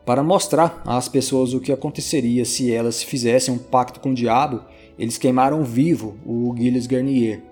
para 0.04 0.22
mostrar 0.22 0.82
às 0.86 1.08
pessoas 1.08 1.52
o 1.52 1.60
que 1.60 1.72
aconteceria 1.72 2.44
se 2.44 2.72
elas 2.72 3.02
fizessem 3.02 3.54
um 3.54 3.58
pacto 3.58 4.00
com 4.00 4.10
o 4.10 4.14
diabo, 4.14 4.62
eles 4.98 5.18
queimaram 5.18 5.62
vivo 5.62 6.16
o 6.26 6.54
Gilles 6.56 6.86
Garnier. 6.86 7.42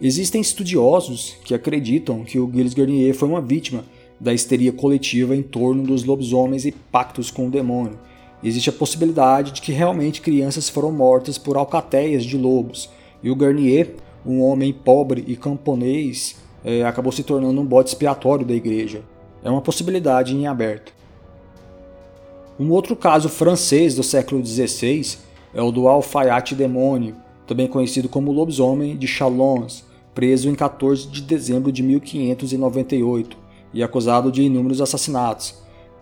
Existem 0.00 0.40
estudiosos 0.40 1.36
que 1.44 1.54
acreditam 1.54 2.24
que 2.24 2.38
o 2.38 2.50
Gilles 2.52 2.74
Garnier 2.74 3.14
foi 3.14 3.28
uma 3.28 3.40
vítima 3.40 3.84
da 4.18 4.32
histeria 4.32 4.72
coletiva 4.72 5.34
em 5.34 5.42
torno 5.42 5.82
dos 5.82 6.04
lobisomens 6.04 6.64
e 6.64 6.72
pactos 6.72 7.30
com 7.30 7.46
o 7.46 7.50
demônio. 7.50 7.98
Existe 8.42 8.70
a 8.70 8.72
possibilidade 8.72 9.52
de 9.52 9.62
que 9.62 9.72
realmente 9.72 10.20
crianças 10.20 10.68
foram 10.68 10.92
mortas 10.92 11.38
por 11.38 11.56
alcateias 11.56 12.24
de 12.24 12.36
lobos, 12.36 12.90
e 13.22 13.30
o 13.30 13.36
Garnier, 13.36 13.94
um 14.24 14.42
homem 14.42 14.72
pobre 14.72 15.24
e 15.26 15.36
camponês, 15.36 16.36
é, 16.64 16.84
acabou 16.84 17.12
se 17.12 17.22
tornando 17.22 17.60
um 17.60 17.64
bode 17.64 17.88
expiatório 17.88 18.44
da 18.44 18.54
igreja. 18.54 19.02
É 19.42 19.50
uma 19.50 19.62
possibilidade 19.62 20.34
em 20.34 20.46
aberto. 20.46 20.92
Um 22.58 22.70
outro 22.70 22.94
caso 22.94 23.28
francês 23.28 23.96
do 23.96 24.04
século 24.04 24.44
XVI 24.44 25.16
é 25.52 25.60
o 25.60 25.72
do 25.72 25.88
alfaiate 25.88 26.54
demônio, 26.54 27.16
também 27.48 27.66
conhecido 27.66 28.08
como 28.08 28.30
lobisomem 28.30 28.96
de 28.96 29.08
Chalons, 29.08 29.82
preso 30.14 30.48
em 30.48 30.54
14 30.54 31.08
de 31.08 31.20
dezembro 31.20 31.72
de 31.72 31.82
1598 31.82 33.36
e 33.72 33.82
acusado 33.82 34.30
de 34.30 34.42
inúmeros 34.42 34.80
assassinatos. 34.80 35.56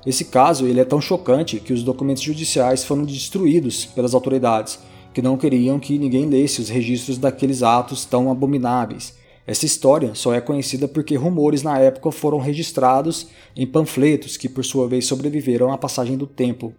Esse 0.05 0.27
caso 0.27 0.67
ele 0.67 0.81
é 0.81 0.85
tão 0.85 1.01
chocante 1.01 1.59
que 1.59 1.73
os 1.73 1.83
documentos 1.83 2.23
judiciais 2.23 2.85
foram 2.85 3.05
destruídos 3.05 3.87
pelas 3.87 4.13
autoridades, 4.13 4.79
que 5.15 5.23
não 5.23 5.39
queriam 5.39 5.79
que 5.79 5.99
ninguém 5.99 6.27
lesse 6.27 6.61
os 6.61 6.69
registros 6.69 7.17
daqueles 7.17 7.63
atos 7.63 8.05
tão 8.05 8.31
abomináveis. 8.31 9.15
Essa 9.47 9.67
história 9.67 10.15
só 10.15 10.33
é 10.33 10.41
conhecida 10.41 10.87
porque 10.87 11.17
rumores 11.17 11.63
na 11.63 11.79
época 11.79 12.13
foram 12.13 12.39
registrados 12.39 13.29
em 13.57 13.67
panfletos 13.67 14.37
que 14.37 14.49
por 14.49 14.65
sua 14.65 14.87
vez 14.87 15.07
sobreviveram 15.07 15.73
à 15.73 15.79
passagem 15.79 16.17
do 16.17 16.27
tempo. 16.27 16.73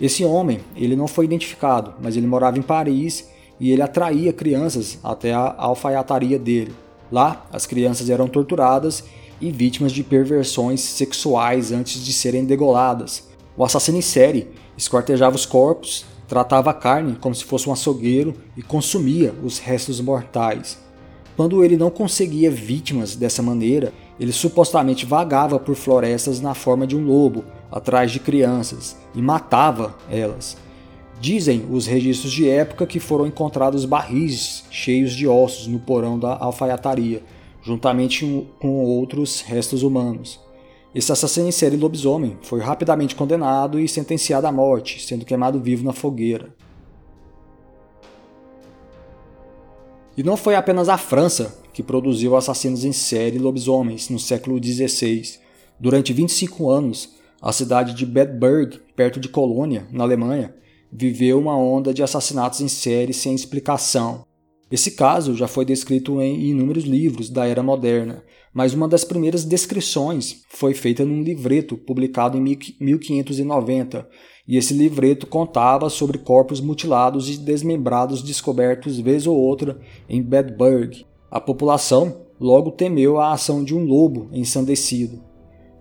Esse 0.00 0.24
homem, 0.24 0.60
ele 0.76 0.96
não 0.96 1.08
foi 1.08 1.24
identificado, 1.24 1.94
mas 2.00 2.16
ele 2.16 2.26
morava 2.26 2.58
em 2.58 2.62
Paris 2.62 3.28
e 3.58 3.70
ele 3.70 3.82
atraía 3.82 4.32
crianças 4.32 4.98
até 5.02 5.32
a 5.32 5.54
alfaiataria 5.58 6.38
dele. 6.38 6.72
Lá, 7.10 7.46
as 7.52 7.66
crianças 7.66 8.08
eram 8.08 8.26
torturadas 8.26 9.04
e 9.40 9.50
vítimas 9.50 9.92
de 9.92 10.02
perversões 10.02 10.80
sexuais 10.80 11.72
antes 11.72 12.04
de 12.04 12.12
serem 12.12 12.44
degoladas. 12.44 13.28
O 13.56 13.64
assassino 13.64 13.98
em 13.98 14.02
série 14.02 14.48
esquartejava 14.78 15.36
os 15.36 15.44
corpos, 15.44 16.04
tratava 16.26 16.70
a 16.70 16.74
carne 16.74 17.16
como 17.20 17.34
se 17.34 17.44
fosse 17.44 17.68
um 17.68 17.72
açougueiro 17.72 18.34
e 18.56 18.62
consumia 18.62 19.34
os 19.42 19.58
restos 19.58 20.00
mortais. 20.00 20.81
Quando 21.36 21.64
ele 21.64 21.76
não 21.76 21.90
conseguia 21.90 22.50
vítimas 22.50 23.16
dessa 23.16 23.42
maneira, 23.42 23.92
ele 24.20 24.32
supostamente 24.32 25.06
vagava 25.06 25.58
por 25.58 25.74
florestas 25.74 26.40
na 26.40 26.54
forma 26.54 26.86
de 26.86 26.96
um 26.96 27.06
lobo, 27.06 27.44
atrás 27.70 28.10
de 28.10 28.20
crianças, 28.20 28.96
e 29.14 29.22
matava 29.22 29.96
elas. 30.10 30.56
Dizem 31.20 31.64
os 31.70 31.86
registros 31.86 32.32
de 32.32 32.48
época 32.48 32.86
que 32.86 33.00
foram 33.00 33.26
encontrados 33.26 33.84
barris 33.84 34.64
cheios 34.70 35.12
de 35.12 35.26
ossos 35.26 35.66
no 35.66 35.78
porão 35.78 36.18
da 36.18 36.36
alfaiataria, 36.36 37.22
juntamente 37.62 38.46
com 38.60 38.84
outros 38.84 39.40
restos 39.40 39.82
humanos. 39.82 40.38
Esse 40.94 41.10
assassino 41.10 41.48
em 41.48 41.52
série 41.52 41.76
lobisomem 41.76 42.36
foi 42.42 42.60
rapidamente 42.60 43.14
condenado 43.14 43.80
e 43.80 43.88
sentenciado 43.88 44.46
à 44.46 44.52
morte, 44.52 45.02
sendo 45.02 45.24
queimado 45.24 45.58
vivo 45.58 45.84
na 45.84 45.92
fogueira. 45.92 46.54
E 50.16 50.22
não 50.22 50.36
foi 50.36 50.54
apenas 50.54 50.88
a 50.88 50.98
França 50.98 51.58
que 51.72 51.82
produziu 51.82 52.36
assassinos 52.36 52.84
em 52.84 52.92
série 52.92 53.38
lobisomens 53.38 54.10
no 54.10 54.18
século 54.18 54.62
XVI. 54.62 55.38
Durante 55.80 56.12
25 56.12 56.68
anos, 56.68 57.14
a 57.40 57.50
cidade 57.50 57.94
de 57.94 58.04
Bedburg, 58.04 58.78
perto 58.94 59.18
de 59.18 59.28
Colônia, 59.28 59.86
na 59.90 60.04
Alemanha, 60.04 60.54
viveu 60.92 61.38
uma 61.38 61.56
onda 61.56 61.94
de 61.94 62.02
assassinatos 62.02 62.60
em 62.60 62.68
série 62.68 63.14
sem 63.14 63.34
explicação. 63.34 64.26
Esse 64.70 64.92
caso 64.92 65.34
já 65.34 65.48
foi 65.48 65.64
descrito 65.64 66.20
em 66.20 66.48
inúmeros 66.48 66.84
livros 66.84 67.30
da 67.30 67.46
era 67.46 67.62
moderna, 67.62 68.22
mas 68.52 68.74
uma 68.74 68.86
das 68.86 69.04
primeiras 69.04 69.44
descrições 69.44 70.42
foi 70.50 70.74
feita 70.74 71.04
num 71.04 71.22
livreto 71.22 71.76
publicado 71.76 72.36
em 72.36 72.58
1590, 72.80 74.08
e 74.46 74.56
esse 74.56 74.74
livreto 74.74 75.26
contava 75.26 75.88
sobre 75.88 76.18
corpos 76.18 76.60
mutilados 76.60 77.30
e 77.30 77.38
desmembrados 77.38 78.22
descobertos 78.22 78.98
vez 78.98 79.26
ou 79.26 79.36
outra 79.36 79.78
em 80.08 80.22
Bedburg. 80.22 81.06
A 81.30 81.40
população 81.40 82.22
logo 82.40 82.72
temeu 82.72 83.20
a 83.20 83.32
ação 83.32 83.62
de 83.62 83.74
um 83.74 83.84
lobo 83.84 84.28
ensandecido. 84.32 85.22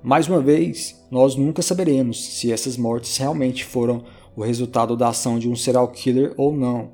Mais 0.04 0.28
uma 0.28 0.40
vez, 0.40 1.04
nós 1.12 1.36
nunca 1.36 1.62
saberemos 1.62 2.24
se 2.24 2.52
essas 2.52 2.78
mortes 2.78 3.18
realmente 3.18 3.66
foram 3.66 4.04
o 4.36 4.42
resultado 4.42 4.96
da 4.96 5.10
ação 5.10 5.38
de 5.38 5.50
um 5.50 5.56
serial 5.56 5.88
killer 5.90 6.34
ou 6.38 6.56
não. 6.56 6.92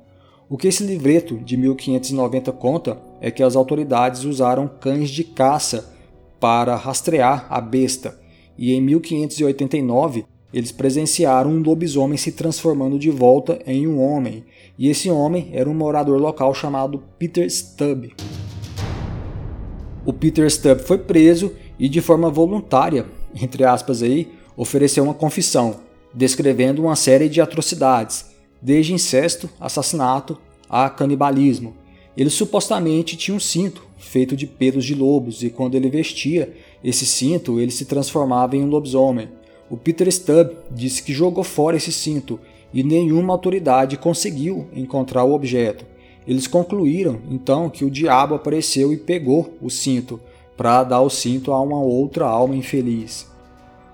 O 0.48 0.56
que 0.56 0.68
esse 0.68 0.82
livreto 0.82 1.36
de 1.36 1.56
1590 1.56 2.52
conta 2.52 2.98
é 3.20 3.30
que 3.30 3.42
as 3.42 3.54
autoridades 3.54 4.24
usaram 4.24 4.66
cães 4.66 5.10
de 5.10 5.22
caça 5.22 5.94
para 6.40 6.74
rastrear 6.74 7.46
a 7.50 7.60
besta, 7.60 8.18
e 8.56 8.72
em 8.72 8.80
1589 8.80 10.24
eles 10.52 10.72
presenciaram 10.72 11.50
um 11.50 11.62
lobisomem 11.62 12.16
se 12.16 12.32
transformando 12.32 12.98
de 12.98 13.10
volta 13.10 13.60
em 13.66 13.86
um 13.86 14.00
homem, 14.00 14.44
e 14.78 14.88
esse 14.88 15.10
homem 15.10 15.50
era 15.52 15.68
um 15.68 15.74
morador 15.74 16.18
local 16.20 16.54
chamado 16.54 17.02
Peter 17.18 17.48
Stubb. 17.50 18.14
O 20.06 20.12
Peter 20.12 20.50
Stubb 20.50 20.82
foi 20.82 20.98
preso 20.98 21.52
e 21.78 21.88
de 21.88 22.00
forma 22.00 22.30
voluntária, 22.30 23.06
entre 23.34 23.64
aspas 23.64 24.02
aí, 24.02 24.28
ofereceu 24.56 25.04
uma 25.04 25.14
confissão, 25.14 25.80
descrevendo 26.14 26.82
uma 26.82 26.96
série 26.96 27.28
de 27.28 27.40
atrocidades, 27.40 28.26
desde 28.60 28.94
incesto, 28.94 29.48
assassinato 29.60 30.38
a 30.68 30.88
canibalismo. 30.88 31.76
Ele 32.16 32.30
supostamente 32.30 33.16
tinha 33.16 33.36
um 33.36 33.40
cinto 33.40 33.86
feito 33.96 34.36
de 34.36 34.46
pelos 34.46 34.84
de 34.84 34.94
lobos 34.94 35.42
e 35.42 35.50
quando 35.50 35.74
ele 35.74 35.90
vestia 35.90 36.52
esse 36.82 37.04
cinto, 37.04 37.60
ele 37.60 37.70
se 37.70 37.84
transformava 37.84 38.56
em 38.56 38.62
um 38.62 38.68
lobisomem. 38.68 39.28
O 39.70 39.76
Peter 39.76 40.10
Stubb 40.10 40.56
disse 40.70 41.02
que 41.02 41.12
jogou 41.12 41.44
fora 41.44 41.76
esse 41.76 41.92
cinto 41.92 42.40
e 42.72 42.82
nenhuma 42.82 43.32
autoridade 43.32 43.96
conseguiu 43.96 44.66
encontrar 44.72 45.24
o 45.24 45.34
objeto. 45.34 45.84
Eles 46.26 46.46
concluíram 46.46 47.20
então 47.30 47.68
que 47.68 47.84
o 47.84 47.90
diabo 47.90 48.34
apareceu 48.34 48.92
e 48.92 48.96
pegou 48.96 49.54
o 49.60 49.70
cinto 49.70 50.20
para 50.56 50.84
dar 50.84 51.00
o 51.00 51.10
cinto 51.10 51.52
a 51.52 51.60
uma 51.60 51.80
outra 51.80 52.26
alma 52.26 52.56
infeliz. 52.56 53.26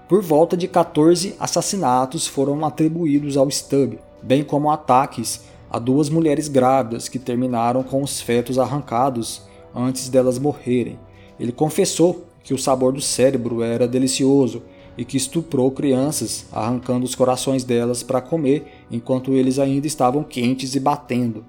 Por 0.09 0.23
volta 0.23 0.57
de 0.57 0.69
14 0.69 1.35
assassinatos 1.39 2.27
foram 2.27 2.65
atribuídos 2.65 3.37
ao 3.37 3.51
Stubb, 3.51 3.99
bem 4.23 4.45
como 4.45 4.71
ataques 4.71 5.43
a 5.71 5.79
duas 5.79 6.09
mulheres 6.09 6.47
grávidas 6.47 7.09
que 7.09 7.19
terminaram 7.19 7.83
com 7.83 8.03
os 8.03 8.21
fetos 8.21 8.59
arrancados 8.59 9.43
antes 9.75 10.09
delas 10.09 10.39
morrerem. 10.39 10.99
Ele 11.39 11.51
confessou 11.53 12.25
que 12.45 12.55
o 12.55 12.59
sabor 12.59 12.93
do 12.93 13.01
cérebro 13.01 13.63
era 13.63 13.89
delicioso 13.89 14.63
e 14.97 15.05
que 15.05 15.17
estuprou 15.17 15.71
crianças, 15.71 16.47
arrancando 16.53 17.05
os 17.05 17.15
corações 17.15 17.65
delas 17.65 18.03
para 18.03 18.21
comer 18.21 18.85
enquanto 18.91 19.33
eles 19.33 19.59
ainda 19.59 19.87
estavam 19.87 20.23
quentes 20.23 20.75
e 20.75 20.81
batendo. 20.81 21.45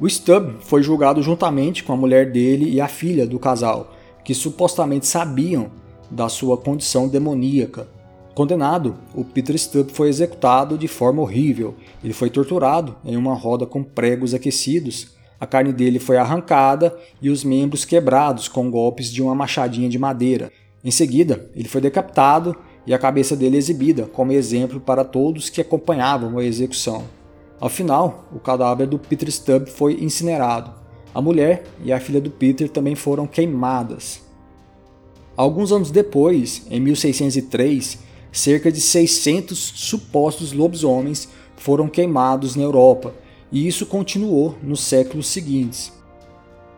O 0.00 0.08
Stubb 0.08 0.56
foi 0.60 0.82
julgado 0.82 1.22
juntamente 1.22 1.84
com 1.84 1.92
a 1.92 1.96
mulher 1.96 2.32
dele 2.32 2.68
e 2.68 2.80
a 2.80 2.88
filha 2.88 3.26
do 3.26 3.38
casal, 3.38 3.94
que 4.24 4.34
supostamente 4.34 5.06
sabiam 5.06 5.70
da 6.10 6.28
sua 6.28 6.56
condição 6.56 7.06
demoníaca. 7.08 7.86
Condenado, 8.34 8.96
o 9.14 9.24
Peter 9.24 9.56
Stubb 9.56 9.92
foi 9.92 10.08
executado 10.08 10.78
de 10.78 10.88
forma 10.88 11.22
horrível. 11.22 11.74
Ele 12.02 12.12
foi 12.12 12.30
torturado 12.30 12.96
em 13.04 13.16
uma 13.16 13.34
roda 13.34 13.66
com 13.66 13.82
pregos 13.82 14.32
aquecidos. 14.34 15.12
A 15.38 15.46
carne 15.46 15.72
dele 15.72 15.98
foi 15.98 16.16
arrancada 16.16 16.96
e 17.20 17.28
os 17.28 17.44
membros 17.44 17.84
quebrados 17.84 18.48
com 18.48 18.70
golpes 18.70 19.12
de 19.12 19.22
uma 19.22 19.34
machadinha 19.34 19.88
de 19.88 19.98
madeira. 19.98 20.50
Em 20.84 20.90
seguida, 20.90 21.48
ele 21.54 21.68
foi 21.68 21.80
decapitado 21.80 22.56
e 22.86 22.92
a 22.92 22.98
cabeça 22.98 23.36
dele 23.36 23.56
exibida 23.56 24.06
como 24.06 24.32
exemplo 24.32 24.80
para 24.80 25.04
todos 25.04 25.48
que 25.48 25.60
acompanhavam 25.60 26.38
a 26.38 26.44
execução. 26.44 27.04
Ao 27.60 27.68
final, 27.68 28.28
o 28.34 28.40
cadáver 28.40 28.88
do 28.88 28.98
Peter 28.98 29.30
Stubb 29.30 29.70
foi 29.70 30.02
incinerado. 30.02 30.72
A 31.14 31.22
mulher 31.22 31.64
e 31.84 31.92
a 31.92 32.00
filha 32.00 32.20
do 32.20 32.30
Peter 32.30 32.68
também 32.68 32.96
foram 32.96 33.26
queimadas. 33.26 34.22
Alguns 35.36 35.70
anos 35.70 35.90
depois, 35.90 36.66
em 36.68 36.80
1603, 36.80 37.98
cerca 38.32 38.72
de 38.72 38.80
600 38.80 39.58
supostos 39.58 40.52
lobisomens 40.52 41.28
foram 41.56 41.86
queimados 41.86 42.56
na 42.56 42.64
Europa, 42.64 43.14
e 43.52 43.68
isso 43.68 43.86
continuou 43.86 44.56
nos 44.62 44.80
séculos 44.80 45.28
seguintes. 45.28 45.92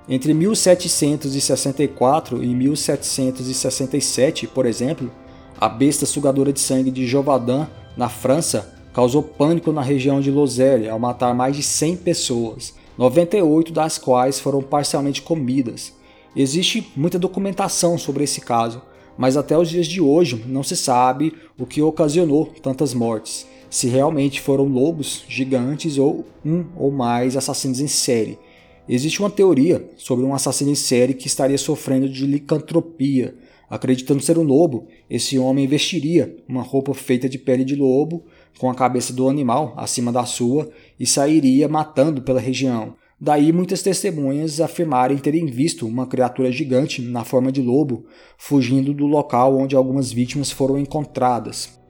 Entre 0.07 0.35
1764 0.35 2.45
e 2.45 2.55
1767, 2.55 4.47
por 4.47 4.67
exemplo, 4.67 5.11
a 5.59 5.67
besta 5.67 6.05
sugadora 6.05 6.53
de 6.53 6.61
sangue 6.61 6.91
de 6.91 7.07
Jovadin, 7.07 7.67
na 7.97 8.11
França, 8.11 8.75
causou 8.93 9.23
pânico 9.23 9.73
na 9.73 9.81
região 9.81 10.21
de 10.21 10.31
Lozère 10.31 10.91
ao 10.91 10.99
matar 10.99 11.35
mais 11.35 11.57
de 11.57 11.63
100 11.63 11.97
pessoas, 11.99 12.75
98 12.99 13.73
das 13.73 13.97
quais 13.97 14.39
foram 14.39 14.63
parcialmente 14.63 15.23
comidas. 15.23 15.95
Existe 16.37 16.87
muita 16.95 17.19
documentação 17.19 17.97
sobre 17.97 18.25
esse 18.25 18.43
caso, 18.43 18.83
mas 19.17 19.39
até 19.39 19.57
os 19.57 19.71
dias 19.71 19.87
de 19.87 20.03
hoje 20.03 20.45
não 20.47 20.63
se 20.63 20.77
sabe 20.77 21.33
o 21.59 21.65
que 21.65 21.81
ocasionou 21.81 22.53
tantas 22.63 22.93
mortes, 22.93 23.47
se 23.71 23.89
realmente 23.89 24.39
foram 24.41 24.65
lobos 24.65 25.25
gigantes 25.29 25.97
ou 25.97 26.27
um 26.45 26.67
ou 26.77 26.91
mais 26.91 27.39
assassinos 27.39 27.81
em 27.81 27.89
série. 27.89 28.39
Existe 28.87 29.21
uma 29.21 29.31
teoria 29.31 29.89
sobre 29.97 30.27
um 30.27 30.35
assassino 30.35 30.71
em 30.71 30.75
série 30.75 31.15
que 31.15 31.27
estaria 31.27 31.57
sofrendo 31.57 32.07
de 32.09 32.27
licantropia. 32.27 33.35
Acreditando 33.69 34.23
ser 34.23 34.39
um 34.39 34.43
lobo, 34.43 34.87
esse 35.09 35.39
homem 35.39 35.67
vestiria 35.67 36.37
uma 36.47 36.63
roupa 36.63 36.93
feita 36.93 37.27
de 37.27 37.39
pele 37.39 37.65
de 37.65 37.75
lobo, 37.75 38.25
com 38.59 38.71
a 38.71 38.75
cabeça 38.75 39.13
do 39.13 39.27
animal 39.27 39.73
acima 39.77 40.13
da 40.13 40.27
sua, 40.27 40.71
e 41.01 41.07
sairia 41.07 41.67
matando 41.67 42.21
pela 42.21 42.39
região. 42.39 42.95
Daí 43.19 43.53
muitas 43.53 43.81
testemunhas 43.81 44.61
afirmarem 44.61 45.17
terem 45.17 45.47
visto 45.47 45.87
uma 45.87 46.07
criatura 46.07 46.53
gigante 46.53 47.01
na 47.01 47.25
forma 47.25 47.51
de 47.51 47.63
lobo 47.63 48.05
fugindo 48.37 48.93
do 48.93 49.07
local 49.07 49.57
onde 49.57 49.75
algumas 49.75 50.13
vítimas 50.13 50.51
foram 50.51 50.79
encontradas. 50.79 51.83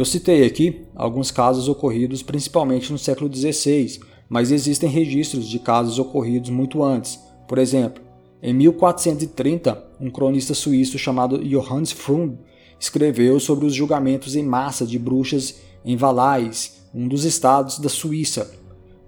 Eu 0.00 0.06
citei 0.06 0.46
aqui 0.46 0.86
alguns 0.96 1.30
casos 1.30 1.68
ocorridos 1.68 2.22
principalmente 2.22 2.90
no 2.90 2.96
século 2.96 3.30
XVI, 3.30 4.00
mas 4.30 4.50
existem 4.50 4.88
registros 4.88 5.46
de 5.46 5.58
casos 5.58 5.98
ocorridos 5.98 6.48
muito 6.48 6.82
antes. 6.82 7.20
Por 7.46 7.58
exemplo, 7.58 8.02
em 8.42 8.54
1430, 8.54 9.90
um 10.00 10.08
cronista 10.08 10.54
suíço 10.54 10.98
chamado 10.98 11.44
Johannes 11.44 11.92
Frum 11.92 12.38
escreveu 12.78 13.38
sobre 13.38 13.66
os 13.66 13.74
julgamentos 13.74 14.36
em 14.36 14.42
massa 14.42 14.86
de 14.86 14.98
bruxas 14.98 15.60
em 15.84 15.98
Valais, 15.98 16.80
um 16.94 17.06
dos 17.06 17.26
estados 17.26 17.78
da 17.78 17.90
Suíça. 17.90 18.50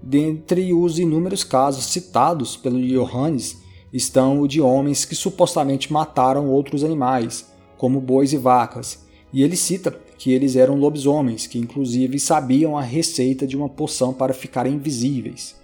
Dentre 0.02 0.74
os 0.74 0.98
inúmeros 0.98 1.42
casos 1.42 1.86
citados 1.86 2.54
pelo 2.54 2.78
Johannes 2.78 3.56
estão 3.90 4.42
o 4.42 4.46
de 4.46 4.60
homens 4.60 5.06
que 5.06 5.14
supostamente 5.14 5.90
mataram 5.90 6.50
outros 6.50 6.84
animais, 6.84 7.50
como 7.78 7.98
bois 7.98 8.34
e 8.34 8.36
vacas, 8.36 9.06
e 9.32 9.42
ele 9.42 9.56
cita 9.56 9.90
que 10.22 10.30
eles 10.30 10.54
eram 10.54 10.76
lobisomens, 10.76 11.48
que 11.48 11.58
inclusive 11.58 12.16
sabiam 12.20 12.78
a 12.78 12.80
receita 12.80 13.44
de 13.44 13.56
uma 13.56 13.68
poção 13.68 14.14
para 14.14 14.32
ficarem 14.32 14.74
invisíveis. 14.74 15.56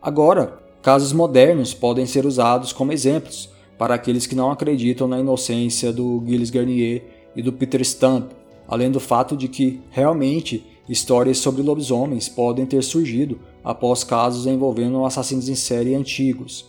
Agora, 0.00 0.58
casos 0.80 1.12
modernos 1.12 1.74
podem 1.74 2.06
ser 2.06 2.24
usados 2.24 2.72
como 2.72 2.90
exemplos 2.90 3.50
para 3.76 3.94
aqueles 3.94 4.26
que 4.26 4.34
não 4.34 4.50
acreditam 4.50 5.06
na 5.06 5.20
inocência 5.20 5.92
do 5.92 6.24
Gilles 6.26 6.48
Garnier 6.48 7.02
e 7.36 7.42
do 7.42 7.52
Peter 7.52 7.84
Stump, 7.84 8.30
além 8.66 8.90
do 8.90 8.98
fato 8.98 9.36
de 9.36 9.46
que, 9.46 9.78
realmente, 9.90 10.64
histórias 10.88 11.36
sobre 11.36 11.60
lobisomens 11.60 12.30
podem 12.30 12.64
ter 12.64 12.82
surgido 12.82 13.38
após 13.62 14.02
casos 14.02 14.46
envolvendo 14.46 15.04
assassinos 15.04 15.50
em 15.50 15.54
série 15.54 15.94
antigos. 15.94 16.64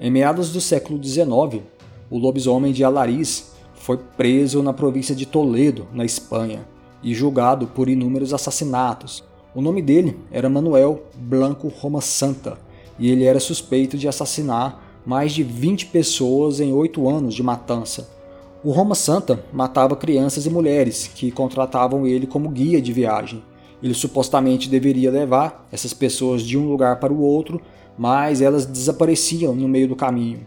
Em 0.00 0.10
meados 0.10 0.54
do 0.54 0.60
século 0.62 0.98
XIX, 1.04 1.62
o 2.10 2.16
lobisomem 2.16 2.72
de 2.72 2.82
Alariz 2.82 3.55
foi 3.86 3.98
preso 4.16 4.64
na 4.64 4.72
província 4.72 5.14
de 5.14 5.24
Toledo, 5.24 5.86
na 5.92 6.04
Espanha, 6.04 6.66
e 7.04 7.14
julgado 7.14 7.68
por 7.68 7.88
inúmeros 7.88 8.34
assassinatos. 8.34 9.22
O 9.54 9.62
nome 9.62 9.80
dele 9.80 10.18
era 10.32 10.48
Manuel 10.48 11.04
Blanco 11.14 11.68
Roma 11.68 12.00
Santa, 12.00 12.58
e 12.98 13.08
ele 13.08 13.22
era 13.22 13.38
suspeito 13.38 13.96
de 13.96 14.08
assassinar 14.08 14.82
mais 15.06 15.32
de 15.32 15.44
20 15.44 15.86
pessoas 15.86 16.58
em 16.58 16.72
oito 16.72 17.08
anos 17.08 17.32
de 17.32 17.44
matança. 17.44 18.10
O 18.64 18.72
Roma 18.72 18.96
Santa 18.96 19.44
matava 19.52 19.94
crianças 19.94 20.46
e 20.46 20.50
mulheres 20.50 21.08
que 21.14 21.30
contratavam 21.30 22.08
ele 22.08 22.26
como 22.26 22.48
guia 22.48 22.82
de 22.82 22.92
viagem. 22.92 23.40
Ele 23.80 23.94
supostamente 23.94 24.68
deveria 24.68 25.12
levar 25.12 25.64
essas 25.70 25.94
pessoas 25.94 26.42
de 26.42 26.58
um 26.58 26.68
lugar 26.68 26.98
para 26.98 27.12
o 27.12 27.20
outro, 27.20 27.62
mas 27.96 28.40
elas 28.40 28.66
desapareciam 28.66 29.54
no 29.54 29.68
meio 29.68 29.86
do 29.86 29.94
caminho. 29.94 30.44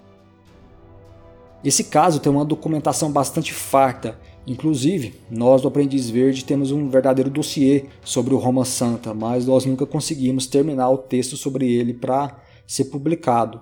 Esse 1.64 1.84
caso 1.84 2.20
tem 2.20 2.32
uma 2.32 2.46
documentação 2.46 3.12
bastante 3.12 3.54
farta. 3.54 4.18
Inclusive, 4.48 5.16
nós 5.30 5.62
do 5.62 5.68
Aprendiz 5.68 6.10
Verde 6.10 6.46
temos 6.46 6.72
um 6.72 6.90
verdadeiro 6.90 7.30
dossiê 7.30 7.86
sobre 8.04 8.34
o 8.34 8.38
Roma 8.38 8.64
Santa, 8.64 9.14
mas 9.14 9.46
nós 9.46 9.66
nunca 9.66 9.86
conseguimos 9.86 10.48
terminar 10.48 10.90
o 10.90 10.98
texto 10.98 11.36
sobre 11.36 11.72
ele 11.72 11.94
para 11.94 12.40
ser 12.66 12.86
publicado. 12.86 13.62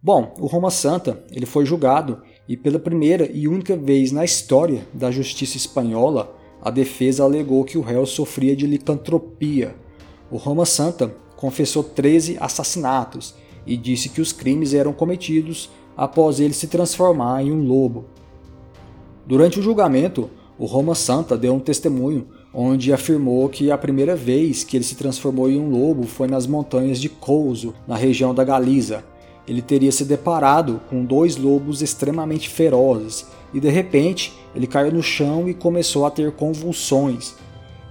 Bom, 0.00 0.34
o 0.38 0.46
Roma 0.46 0.70
Santa 0.70 1.24
ele 1.32 1.46
foi 1.46 1.66
julgado 1.66 2.22
e 2.48 2.56
pela 2.56 2.78
primeira 2.78 3.28
e 3.32 3.48
única 3.48 3.76
vez 3.76 4.12
na 4.12 4.24
história 4.24 4.86
da 4.94 5.10
justiça 5.10 5.56
espanhola, 5.56 6.32
a 6.62 6.70
defesa 6.70 7.24
alegou 7.24 7.64
que 7.64 7.76
o 7.76 7.82
réu 7.82 8.06
sofria 8.06 8.54
de 8.54 8.66
licantropia. 8.66 9.74
O 10.30 10.36
Roma 10.36 10.64
Santa 10.64 11.12
confessou 11.36 11.82
13 11.82 12.36
assassinatos 12.38 13.34
e 13.66 13.76
disse 13.76 14.08
que 14.08 14.20
os 14.20 14.32
crimes 14.32 14.74
eram 14.74 14.92
cometidos 14.92 15.68
após 15.96 16.40
ele 16.40 16.52
se 16.52 16.66
transformar 16.66 17.42
em 17.42 17.50
um 17.50 17.66
lobo. 17.66 18.04
Durante 19.26 19.58
o 19.58 19.62
julgamento, 19.62 20.30
o 20.58 20.66
Roma 20.66 20.94
Santa 20.94 21.36
deu 21.36 21.54
um 21.54 21.60
testemunho 21.60 22.26
onde 22.54 22.92
afirmou 22.92 23.48
que 23.48 23.70
a 23.70 23.76
primeira 23.76 24.16
vez 24.16 24.64
que 24.64 24.76
ele 24.76 24.84
se 24.84 24.94
transformou 24.94 25.50
em 25.50 25.60
um 25.60 25.70
lobo 25.70 26.06
foi 26.06 26.26
nas 26.26 26.46
montanhas 26.46 26.98
de 26.98 27.08
Couso, 27.08 27.74
na 27.86 27.96
região 27.96 28.34
da 28.34 28.44
Galiza. 28.44 29.04
Ele 29.46 29.60
teria 29.60 29.92
se 29.92 30.04
deparado 30.04 30.80
com 30.88 31.04
dois 31.04 31.36
lobos 31.36 31.82
extremamente 31.82 32.48
ferozes 32.48 33.26
e 33.52 33.60
de 33.60 33.68
repente 33.68 34.32
ele 34.54 34.66
caiu 34.66 34.92
no 34.92 35.02
chão 35.02 35.48
e 35.48 35.54
começou 35.54 36.06
a 36.06 36.10
ter 36.10 36.32
convulsões. 36.32 37.34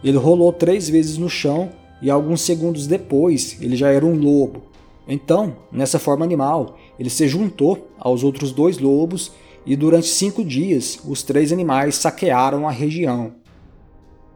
Ele 0.03 0.17
rolou 0.17 0.51
três 0.51 0.89
vezes 0.89 1.17
no 1.17 1.29
chão 1.29 1.69
e 2.01 2.09
alguns 2.09 2.41
segundos 2.41 2.87
depois 2.87 3.57
ele 3.61 3.75
já 3.75 3.89
era 3.91 4.05
um 4.05 4.19
lobo. 4.19 4.63
Então, 5.07 5.57
nessa 5.71 5.99
forma 5.99 6.25
animal, 6.25 6.77
ele 6.97 7.09
se 7.09 7.27
juntou 7.27 7.89
aos 7.99 8.23
outros 8.23 8.51
dois 8.51 8.79
lobos 8.79 9.31
e 9.65 9.75
durante 9.75 10.07
cinco 10.07 10.43
dias 10.43 10.99
os 11.05 11.23
três 11.23 11.51
animais 11.51 11.95
saquearam 11.95 12.67
a 12.67 12.71
região. 12.71 13.33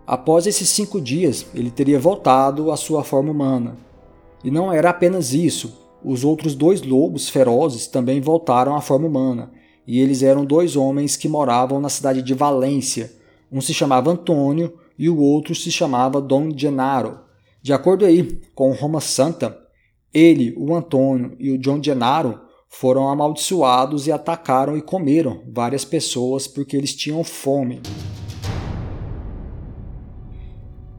Após 0.05 0.47
esses 0.47 0.69
cinco 0.69 0.99
dias, 0.99 1.45
ele 1.53 1.69
teria 1.69 1.99
voltado 1.99 2.71
à 2.71 2.77
sua 2.77 3.03
forma 3.03 3.31
humana. 3.31 3.77
E 4.43 4.49
não 4.49 4.71
era 4.71 4.89
apenas 4.89 5.33
isso, 5.33 5.77
os 6.03 6.23
outros 6.23 6.55
dois 6.55 6.81
lobos 6.81 7.29
ferozes 7.29 7.85
também 7.85 8.21
voltaram 8.21 8.75
à 8.75 8.81
forma 8.81 9.05
humana, 9.07 9.51
e 9.85 9.99
eles 9.99 10.23
eram 10.23 10.45
dois 10.45 10.75
homens 10.75 11.15
que 11.15 11.27
moravam 11.27 11.79
na 11.79 11.89
cidade 11.89 12.21
de 12.21 12.33
Valência. 12.33 13.11
Um 13.51 13.59
se 13.59 13.73
chamava 13.73 14.11
Antônio 14.11 14.73
e 14.97 15.09
o 15.09 15.19
outro 15.19 15.53
se 15.53 15.71
chamava 15.71 16.21
Dom 16.21 16.49
Genaro. 16.55 17.19
De 17.61 17.73
acordo 17.73 18.05
aí 18.05 18.39
com 18.55 18.71
Roma 18.71 19.01
Santa, 19.01 19.57
ele, 20.13 20.53
o 20.57 20.75
Antônio 20.75 21.35
e 21.39 21.51
o 21.51 21.57
John 21.57 21.81
Gennaro 21.81 22.39
foram 22.67 23.09
amaldiçoados 23.09 24.07
e 24.07 24.11
atacaram 24.11 24.77
e 24.77 24.81
comeram 24.81 25.41
várias 25.51 25.83
pessoas 25.83 26.47
porque 26.47 26.77
eles 26.77 26.95
tinham 26.95 27.23
fome. 27.23 27.81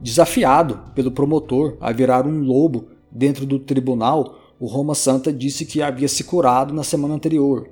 Desafiado 0.01 0.79
pelo 0.95 1.11
promotor 1.11 1.77
a 1.79 1.91
virar 1.91 2.25
um 2.25 2.41
lobo 2.41 2.87
dentro 3.11 3.45
do 3.45 3.59
tribunal, 3.59 4.37
o 4.59 4.65
Roma 4.65 4.95
Santa 4.95 5.31
disse 5.31 5.65
que 5.65 5.81
havia 5.81 6.07
se 6.07 6.23
curado 6.23 6.73
na 6.73 6.83
semana 6.83 7.13
anterior. 7.13 7.69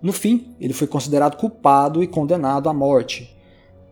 No 0.00 0.12
fim, 0.12 0.54
ele 0.60 0.72
foi 0.72 0.86
considerado 0.86 1.36
culpado 1.36 2.02
e 2.02 2.06
condenado 2.06 2.68
à 2.68 2.74
morte. 2.74 3.36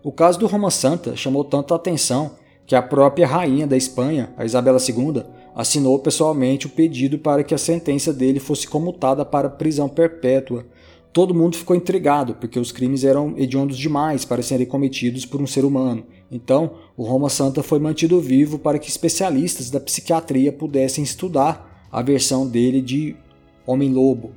O 0.02 0.10
caso 0.10 0.38
do 0.38 0.46
Roma 0.46 0.70
Santa 0.70 1.14
chamou 1.14 1.44
tanto 1.44 1.72
a 1.72 1.76
atenção 1.76 2.32
que 2.66 2.74
a 2.74 2.82
própria 2.82 3.26
rainha 3.26 3.66
da 3.66 3.76
Espanha, 3.76 4.32
a 4.36 4.44
Isabela 4.44 4.78
II, 4.78 5.24
assinou 5.54 5.98
pessoalmente 5.98 6.66
o 6.66 6.70
pedido 6.70 7.18
para 7.18 7.42
que 7.42 7.54
a 7.54 7.58
sentença 7.58 8.12
dele 8.12 8.40
fosse 8.40 8.66
comutada 8.66 9.24
para 9.24 9.48
prisão 9.48 9.88
perpétua. 9.88 10.66
Todo 11.12 11.34
mundo 11.34 11.56
ficou 11.56 11.74
intrigado, 11.74 12.34
porque 12.34 12.58
os 12.58 12.70
crimes 12.70 13.02
eram 13.02 13.34
hediondos 13.36 13.76
demais 13.76 14.24
para 14.24 14.42
serem 14.42 14.66
cometidos 14.66 15.26
por 15.26 15.40
um 15.40 15.46
ser 15.46 15.64
humano. 15.64 16.04
Então, 16.30 16.74
o 16.96 17.02
Roma 17.02 17.28
Santa 17.28 17.62
foi 17.62 17.80
mantido 17.80 18.20
vivo 18.20 18.58
para 18.58 18.78
que 18.78 18.88
especialistas 18.88 19.70
da 19.70 19.80
psiquiatria 19.80 20.52
pudessem 20.52 21.02
estudar 21.02 21.88
a 21.90 22.00
versão 22.00 22.46
dele 22.46 22.80
de 22.80 23.16
Homem-Lobo. 23.66 24.30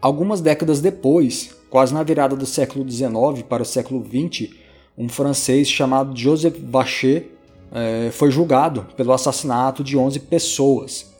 Algumas 0.00 0.42
décadas 0.42 0.80
depois, 0.80 1.56
quase 1.70 1.94
na 1.94 2.02
virada 2.02 2.36
do 2.36 2.44
século 2.44 2.88
XIX 2.88 3.42
para 3.48 3.62
o 3.62 3.66
século 3.66 4.04
XX, 4.04 4.50
um 4.96 5.08
francês 5.08 5.68
chamado 5.68 6.16
Joseph 6.16 6.56
Vacher 6.62 7.37
é, 7.72 8.10
foi 8.10 8.30
julgado 8.30 8.86
pelo 8.96 9.12
assassinato 9.12 9.82
de 9.84 9.96
11 9.96 10.20
pessoas. 10.20 11.12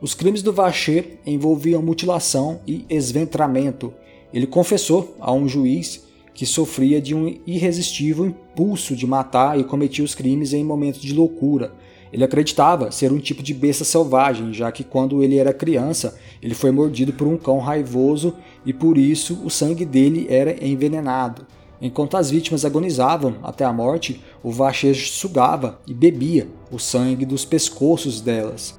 Os 0.00 0.14
crimes 0.14 0.42
do 0.42 0.52
Vacher 0.52 1.18
envolviam 1.26 1.82
mutilação 1.82 2.60
e 2.66 2.84
esventramento. 2.88 3.92
Ele 4.32 4.46
confessou 4.46 5.16
a 5.18 5.32
um 5.32 5.48
juiz 5.48 6.04
que 6.34 6.44
sofria 6.44 7.00
de 7.00 7.14
um 7.14 7.38
irresistível 7.46 8.26
impulso 8.26 8.94
de 8.94 9.06
matar 9.06 9.58
e 9.58 9.64
cometia 9.64 10.04
os 10.04 10.14
crimes 10.14 10.52
em 10.52 10.62
momentos 10.62 11.00
de 11.00 11.14
loucura. 11.14 11.72
Ele 12.12 12.22
acreditava 12.22 12.90
ser 12.90 13.10
um 13.10 13.18
tipo 13.18 13.42
de 13.42 13.54
besta 13.54 13.84
selvagem, 13.84 14.52
já 14.52 14.70
que 14.70 14.84
quando 14.84 15.22
ele 15.22 15.38
era 15.38 15.52
criança, 15.52 16.18
ele 16.42 16.54
foi 16.54 16.70
mordido 16.70 17.12
por 17.12 17.26
um 17.26 17.36
cão 17.36 17.58
raivoso 17.58 18.34
e 18.64 18.72
por 18.72 18.98
isso 18.98 19.40
o 19.44 19.50
sangue 19.50 19.84
dele 19.84 20.26
era 20.28 20.64
envenenado. 20.64 21.46
Enquanto 21.80 22.16
as 22.16 22.30
vítimas 22.30 22.64
agonizavam 22.64 23.36
até 23.42 23.64
a 23.64 23.72
morte, 23.72 24.22
o 24.42 24.50
vachejo 24.50 25.08
sugava 25.08 25.78
e 25.86 25.92
bebia 25.92 26.48
o 26.70 26.78
sangue 26.78 27.26
dos 27.26 27.44
pescoços 27.44 28.20
delas. 28.20 28.78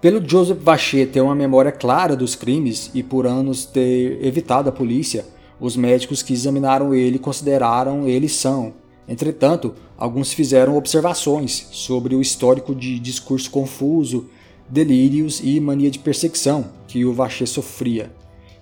Pelo 0.00 0.26
Joseph 0.26 0.58
Vacher 0.58 1.10
ter 1.10 1.20
uma 1.20 1.34
memória 1.34 1.72
clara 1.72 2.14
dos 2.14 2.34
crimes 2.36 2.90
e 2.94 3.02
por 3.02 3.26
anos 3.26 3.64
ter 3.64 4.24
evitado 4.24 4.68
a 4.68 4.72
polícia, 4.72 5.26
os 5.60 5.76
médicos 5.76 6.22
que 6.22 6.32
examinaram 6.32 6.94
ele 6.94 7.18
consideraram 7.18 8.06
ele 8.06 8.28
são. 8.28 8.74
Entretanto, 9.08 9.74
alguns 9.96 10.32
fizeram 10.32 10.76
observações 10.76 11.68
sobre 11.72 12.14
o 12.14 12.20
histórico 12.20 12.74
de 12.74 12.98
discurso 12.98 13.50
confuso, 13.50 14.28
delírios 14.68 15.40
e 15.42 15.58
mania 15.58 15.90
de 15.90 15.98
perseguição 15.98 16.66
que 16.86 17.04
o 17.04 17.12
Vacher 17.12 17.48
sofria. 17.48 18.12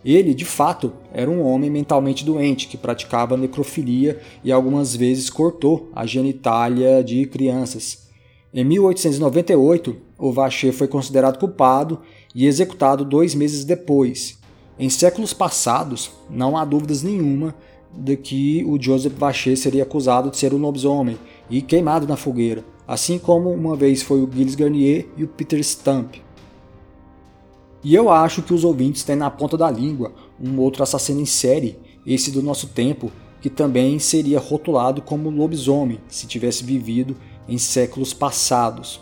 Ele, 0.07 0.33
de 0.35 0.45
fato, 0.45 0.92
era 1.12 1.29
um 1.29 1.42
homem 1.42 1.69
mentalmente 1.69 2.25
doente 2.25 2.69
que 2.69 2.77
praticava 2.77 3.37
necrofilia 3.37 4.21
e 4.45 4.53
algumas 4.53 4.95
vezes 4.95 5.29
cortou 5.29 5.90
a 5.92 6.07
genitália 6.07 7.03
de 7.03 7.27
crianças. 7.27 8.07
Em 8.55 8.62
1898, 8.62 9.97
o 10.16 10.31
Vacher 10.31 10.73
foi 10.73 10.87
considerado 10.87 11.40
culpado 11.40 12.03
e 12.33 12.47
executado 12.47 13.05
dois 13.05 13.35
meses 13.35 13.64
depois. 13.64 14.38
Em 14.79 14.88
séculos 14.88 15.33
passados, 15.33 16.12
não 16.31 16.57
há 16.57 16.64
dúvidas 16.64 17.03
nenhuma 17.03 17.53
de 17.92 18.16
que 18.16 18.64
o 18.64 18.81
Joseph 18.81 19.14
Vacher 19.19 19.57
seria 19.57 19.83
acusado 19.83 20.31
de 20.31 20.37
ser 20.37 20.55
um 20.55 20.59
lobisomem 20.59 21.19
e 21.51 21.61
queimado 21.61 22.07
na 22.07 22.16
fogueira, 22.16 22.64
assim 22.87 23.19
como 23.19 23.51
uma 23.51 23.75
vez 23.75 24.03
foi 24.03 24.21
o 24.21 24.31
Gilles 24.33 24.55
Garnier 24.55 25.09
e 25.16 25.25
o 25.25 25.29
Peter 25.29 25.59
Stump. 25.64 26.26
E 27.87 27.94
eu 27.94 28.11
acho 28.11 28.42
que 28.42 28.53
os 28.53 28.64
ouvintes 28.64 29.05
têm 29.05 29.14
na 29.14 29.31
ponta 29.31 29.57
da 29.57 29.70
língua 29.70 30.11
um 30.40 30.59
outro 30.59 30.83
assassino 30.83 31.20
em 31.20 31.25
série, 31.25 31.79
esse 32.05 32.33
do 32.33 32.42
nosso 32.42 32.66
tempo, 32.66 33.12
que 33.40 33.49
também 33.49 33.96
seria 34.01 34.40
rotulado 34.40 35.01
como 35.01 35.31
lobisomem 35.31 36.01
se 36.09 36.27
tivesse 36.27 36.64
vivido 36.64 37.16
em 37.49 37.57
séculos 37.59 38.12
passados. 38.12 39.01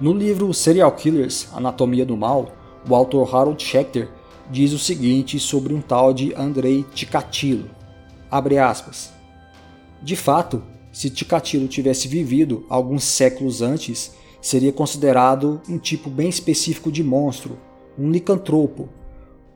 No 0.00 0.12
livro 0.12 0.54
Serial 0.54 0.92
Killers 0.92 1.48
Anatomia 1.52 2.06
do 2.06 2.16
Mal, 2.16 2.52
o 2.88 2.94
autor 2.94 3.34
Harold 3.34 3.60
Schechter 3.60 4.08
diz 4.48 4.72
o 4.72 4.78
seguinte 4.78 5.40
sobre 5.40 5.74
um 5.74 5.80
tal 5.80 6.14
de 6.14 6.32
Andrei 6.36 6.84
Ticatilo. 6.94 7.68
Aspas. 8.30 9.12
De 10.00 10.14
fato, 10.14 10.62
se 10.92 11.10
Ticatilo 11.10 11.66
tivesse 11.66 12.06
vivido 12.06 12.64
alguns 12.68 13.02
séculos 13.02 13.60
antes, 13.62 14.14
seria 14.44 14.70
considerado 14.70 15.62
um 15.66 15.78
tipo 15.78 16.10
bem 16.10 16.28
específico 16.28 16.92
de 16.92 17.02
monstro, 17.02 17.58
um 17.98 18.10
licantropo, 18.10 18.90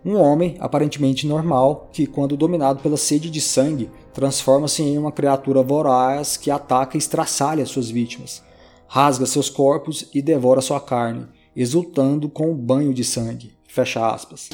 um 0.03 0.17
homem 0.17 0.57
aparentemente 0.61 1.27
normal 1.27 1.91
que, 1.93 2.07
quando 2.07 2.39
dominado 2.39 2.81
pela 2.81 2.97
sede 2.97 3.29
de 3.29 3.39
sangue, 3.39 3.91
transforma-se 4.15 4.83
em 4.83 4.97
uma 4.97 5.13
criatura 5.13 5.63
voraz 5.63 6.39
que 6.39 6.51
ataca 6.51 6.97
e 6.97 6.99
estraçalha 6.99 7.67
suas 7.67 7.91
vítimas, 7.91 8.43
rasga 8.87 9.27
seus 9.27 9.51
corpos 9.51 10.09
e 10.15 10.23
devora 10.23 10.63
sua 10.63 10.81
carne, 10.81 11.27
exultando 11.55 12.31
com 12.31 12.51
o 12.51 12.55
banho 12.55 12.95
de 12.95 13.05
sangue. 13.05 13.53
Fecha 13.69 14.11
aspas. 14.11 14.49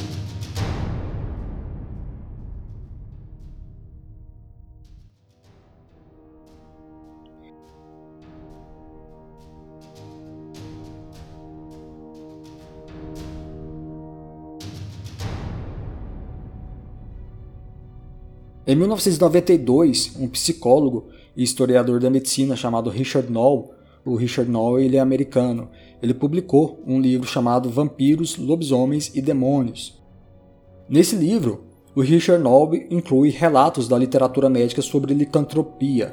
Em 18.75 18.77
1992, 18.77 20.17
um 20.19 20.27
psicólogo 20.27 21.07
e 21.37 21.45
historiador 21.45 22.01
da 22.01 22.11
medicina 22.11 22.57
chamado 22.57 22.91
Richard 22.91 23.31
Knoll, 23.31 23.73
o 24.05 24.17
Richard 24.17 24.51
Knoll 24.51 24.81
ele 24.81 24.97
é 24.97 24.99
americano, 24.99 25.69
ele 26.03 26.13
publicou 26.13 26.83
um 26.85 27.01
livro 27.01 27.25
chamado 27.25 27.71
Vampiros, 27.71 28.37
Lobisomens 28.37 29.13
e 29.15 29.23
Demônios. 29.23 30.03
Nesse 30.89 31.15
livro, 31.15 31.63
o 31.95 32.01
Richard 32.01 32.43
Knoll 32.43 32.75
inclui 32.91 33.31
relatos 33.31 33.87
da 33.87 33.97
literatura 33.97 34.51
médica 34.51 34.83
sobre 34.83 35.15
licantropia. 35.15 36.13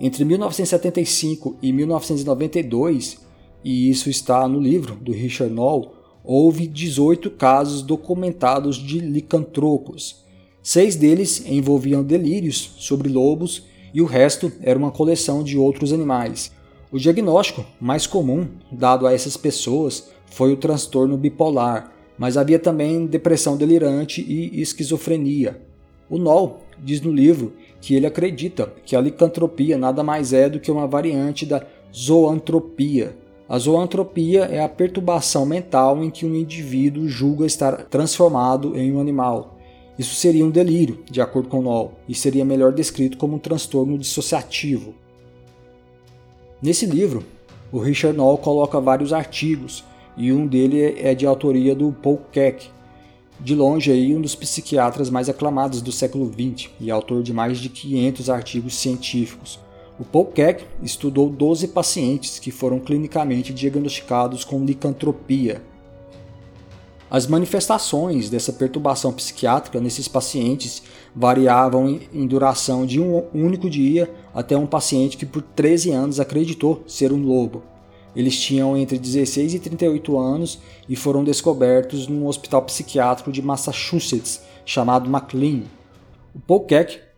Entre 0.00 0.24
1975 0.24 1.56
e 1.62 1.72
1992, 1.72 3.24
e 3.62 3.88
isso 3.88 4.10
está 4.10 4.48
no 4.48 4.58
livro 4.58 4.96
do 4.96 5.12
Richard 5.12 5.54
Knoll, 5.54 5.94
houve 6.24 6.66
18 6.66 7.30
casos 7.30 7.80
documentados 7.80 8.74
de 8.76 8.98
licantropos, 8.98 10.24
Seis 10.62 10.94
deles 10.94 11.44
envolviam 11.44 12.04
delírios 12.04 12.74
sobre 12.78 13.08
lobos 13.08 13.64
e 13.92 14.00
o 14.00 14.06
resto 14.06 14.52
era 14.60 14.78
uma 14.78 14.92
coleção 14.92 15.42
de 15.42 15.58
outros 15.58 15.92
animais. 15.92 16.52
O 16.92 17.00
diagnóstico 17.00 17.64
mais 17.80 18.06
comum 18.06 18.46
dado 18.70 19.06
a 19.06 19.12
essas 19.12 19.36
pessoas 19.36 20.10
foi 20.26 20.52
o 20.52 20.56
transtorno 20.56 21.16
bipolar, 21.16 21.92
mas 22.16 22.36
havia 22.36 22.60
também 22.60 23.06
depressão 23.06 23.56
delirante 23.56 24.20
e 24.22 24.60
esquizofrenia. 24.60 25.60
O 26.08 26.16
Noll 26.16 26.60
diz 26.78 27.00
no 27.00 27.10
livro 27.10 27.54
que 27.80 27.96
ele 27.96 28.06
acredita 28.06 28.72
que 28.84 28.94
a 28.94 29.00
licantropia 29.00 29.76
nada 29.76 30.04
mais 30.04 30.32
é 30.32 30.48
do 30.48 30.60
que 30.60 30.70
uma 30.70 30.86
variante 30.86 31.44
da 31.44 31.66
zoantropia. 31.92 33.16
A 33.48 33.58
zoantropia 33.58 34.44
é 34.44 34.62
a 34.62 34.68
perturbação 34.68 35.44
mental 35.44 36.04
em 36.04 36.10
que 36.10 36.24
um 36.24 36.36
indivíduo 36.36 37.08
julga 37.08 37.46
estar 37.46 37.84
transformado 37.86 38.78
em 38.78 38.92
um 38.92 39.00
animal. 39.00 39.51
Isso 40.02 40.16
seria 40.16 40.44
um 40.44 40.50
delírio, 40.50 40.98
de 41.08 41.20
acordo 41.20 41.48
com 41.48 41.62
Noll, 41.62 41.92
e 42.08 42.14
seria 42.14 42.44
melhor 42.44 42.72
descrito 42.72 43.16
como 43.16 43.36
um 43.36 43.38
transtorno 43.38 43.96
dissociativo. 43.96 44.96
Nesse 46.60 46.86
livro, 46.86 47.24
o 47.70 47.78
Richard 47.78 48.18
Noll 48.18 48.36
coloca 48.38 48.80
vários 48.80 49.12
artigos, 49.12 49.84
e 50.16 50.32
um 50.32 50.44
dele 50.44 50.96
é 50.98 51.14
de 51.14 51.24
autoria 51.24 51.72
do 51.72 51.92
Paul 51.92 52.20
Keck, 52.32 52.68
de 53.38 53.54
longe 53.54 53.92
aí 53.92 54.12
um 54.12 54.20
dos 54.20 54.34
psiquiatras 54.34 55.08
mais 55.08 55.28
aclamados 55.28 55.80
do 55.80 55.92
século 55.92 56.26
XX 56.26 56.68
e 56.80 56.90
autor 56.90 57.22
de 57.22 57.32
mais 57.32 57.58
de 57.58 57.68
500 57.68 58.28
artigos 58.28 58.74
científicos. 58.74 59.60
O 60.00 60.04
Paul 60.04 60.26
Keck 60.26 60.64
estudou 60.82 61.30
12 61.30 61.68
pacientes 61.68 62.40
que 62.40 62.50
foram 62.50 62.80
clinicamente 62.80 63.54
diagnosticados 63.54 64.44
com 64.44 64.64
licantropia, 64.64 65.62
as 67.12 67.26
manifestações 67.26 68.30
dessa 68.30 68.54
perturbação 68.54 69.12
psiquiátrica 69.12 69.78
nesses 69.78 70.08
pacientes 70.08 70.82
variavam 71.14 72.00
em 72.10 72.26
duração 72.26 72.86
de 72.86 72.98
um 72.98 73.24
único 73.34 73.68
dia 73.68 74.10
até 74.32 74.56
um 74.56 74.66
paciente 74.66 75.18
que 75.18 75.26
por 75.26 75.42
13 75.42 75.90
anos 75.90 76.18
acreditou 76.18 76.82
ser 76.86 77.12
um 77.12 77.22
lobo. 77.22 77.64
Eles 78.16 78.40
tinham 78.40 78.78
entre 78.78 78.98
16 78.98 79.52
e 79.52 79.58
38 79.58 80.18
anos 80.18 80.58
e 80.88 80.96
foram 80.96 81.22
descobertos 81.22 82.08
num 82.08 82.26
hospital 82.26 82.62
psiquiátrico 82.62 83.30
de 83.30 83.42
Massachusetts 83.42 84.40
chamado 84.64 85.10
McLean. 85.10 85.64
O 86.34 86.40
Paul 86.40 86.66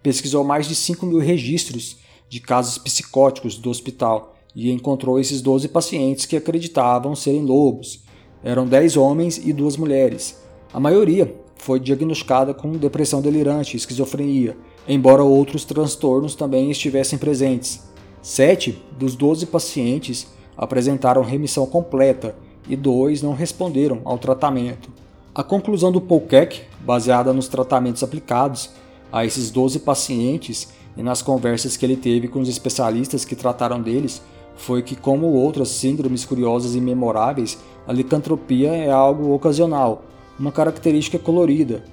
pesquisou 0.02 0.42
mais 0.42 0.66
de 0.66 0.74
5 0.74 1.06
mil 1.06 1.20
registros 1.20 1.98
de 2.28 2.40
casos 2.40 2.78
psicóticos 2.78 3.56
do 3.58 3.70
hospital 3.70 4.34
e 4.56 4.72
encontrou 4.72 5.20
esses 5.20 5.40
12 5.40 5.68
pacientes 5.68 6.26
que 6.26 6.36
acreditavam 6.36 7.14
serem 7.14 7.44
lobos 7.44 8.02
eram 8.44 8.66
10 8.66 8.96
homens 8.96 9.38
e 9.38 9.52
duas 9.52 9.76
mulheres. 9.76 10.38
A 10.72 10.78
maioria 10.78 11.34
foi 11.56 11.80
diagnosticada 11.80 12.52
com 12.52 12.72
depressão 12.72 13.22
delirante 13.22 13.76
esquizofrenia, 13.76 14.56
embora 14.86 15.24
outros 15.24 15.64
transtornos 15.64 16.34
também 16.34 16.70
estivessem 16.70 17.18
presentes. 17.18 17.82
Sete 18.22 18.82
dos 18.98 19.16
12 19.16 19.46
pacientes 19.46 20.26
apresentaram 20.56 21.22
remissão 21.22 21.66
completa 21.66 22.36
e 22.68 22.76
dois 22.76 23.22
não 23.22 23.32
responderam 23.32 24.00
ao 24.04 24.18
tratamento. 24.18 24.90
A 25.34 25.42
conclusão 25.42 25.90
do 25.90 26.00
Keck, 26.00 26.62
baseada 26.80 27.32
nos 27.32 27.48
tratamentos 27.48 28.02
aplicados 28.02 28.70
a 29.10 29.24
esses 29.24 29.50
12 29.50 29.80
pacientes 29.80 30.68
e 30.96 31.02
nas 31.02 31.22
conversas 31.22 31.76
que 31.76 31.84
ele 31.84 31.96
teve 31.96 32.28
com 32.28 32.40
os 32.40 32.48
especialistas 32.48 33.24
que 33.24 33.34
trataram 33.34 33.80
deles, 33.80 34.22
foi 34.56 34.82
que, 34.82 34.94
como 34.94 35.26
outras 35.26 35.68
síndromes 35.70 36.24
curiosas 36.24 36.74
e 36.74 36.80
memoráveis, 36.80 37.58
a 37.86 37.92
licantropia 37.92 38.70
é 38.70 38.90
algo 38.90 39.34
ocasional, 39.34 40.04
uma 40.38 40.50
característica 40.50 41.18
colorida. 41.18 41.84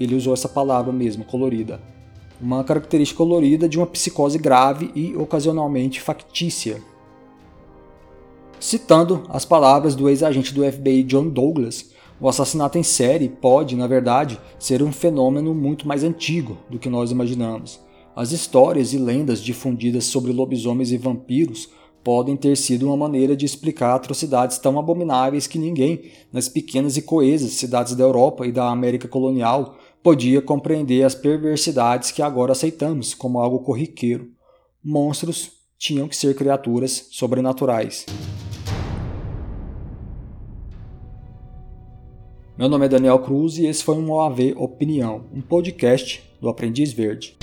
Ele 0.00 0.16
usou 0.16 0.34
essa 0.34 0.48
palavra 0.48 0.92
mesmo, 0.92 1.24
colorida. 1.24 1.80
Uma 2.40 2.64
característica 2.64 3.18
colorida 3.18 3.68
de 3.68 3.78
uma 3.78 3.86
psicose 3.86 4.36
grave 4.36 4.90
e 4.94 5.16
ocasionalmente 5.16 6.00
factícia. 6.00 6.82
Citando 8.58 9.22
as 9.28 9.44
palavras 9.44 9.94
do 9.94 10.08
ex-agente 10.08 10.52
do 10.52 10.64
FBI 10.70 11.04
John 11.04 11.28
Douglas, 11.28 11.90
o 12.20 12.28
assassinato 12.28 12.78
em 12.78 12.82
série 12.82 13.28
pode, 13.28 13.76
na 13.76 13.86
verdade, 13.86 14.40
ser 14.58 14.82
um 14.82 14.92
fenômeno 14.92 15.54
muito 15.54 15.86
mais 15.86 16.04
antigo 16.04 16.58
do 16.68 16.78
que 16.78 16.88
nós 16.88 17.10
imaginamos. 17.10 17.80
As 18.14 18.30
histórias 18.32 18.92
e 18.92 18.98
lendas 18.98 19.40
difundidas 19.40 20.04
sobre 20.04 20.32
lobisomens 20.32 20.92
e 20.92 20.96
vampiros 20.96 21.68
podem 22.02 22.36
ter 22.36 22.56
sido 22.56 22.86
uma 22.86 22.96
maneira 22.96 23.36
de 23.36 23.46
explicar 23.46 23.94
atrocidades 23.94 24.58
tão 24.58 24.78
abomináveis 24.78 25.46
que 25.46 25.58
ninguém, 25.58 26.10
nas 26.32 26.48
pequenas 26.48 26.96
e 26.96 27.02
coesas 27.02 27.52
cidades 27.52 27.94
da 27.94 28.04
Europa 28.04 28.46
e 28.46 28.52
da 28.52 28.68
América 28.68 29.06
colonial, 29.06 29.76
podia 30.02 30.42
compreender 30.42 31.04
as 31.04 31.14
perversidades 31.14 32.10
que 32.10 32.22
agora 32.22 32.52
aceitamos 32.52 33.14
como 33.14 33.38
algo 33.38 33.60
corriqueiro. 33.60 34.30
Monstros 34.84 35.52
tinham 35.78 36.08
que 36.08 36.16
ser 36.16 36.34
criaturas 36.34 37.08
sobrenaturais. 37.10 38.06
Meu 42.58 42.68
nome 42.68 42.86
é 42.86 42.88
Daniel 42.88 43.18
Cruz 43.20 43.58
e 43.58 43.66
esse 43.66 43.82
foi 43.82 43.96
um 43.96 44.10
OAV 44.10 44.54
Opinião, 44.56 45.24
um 45.32 45.40
podcast 45.40 46.22
do 46.40 46.48
Aprendiz 46.48 46.92
Verde. 46.92 47.36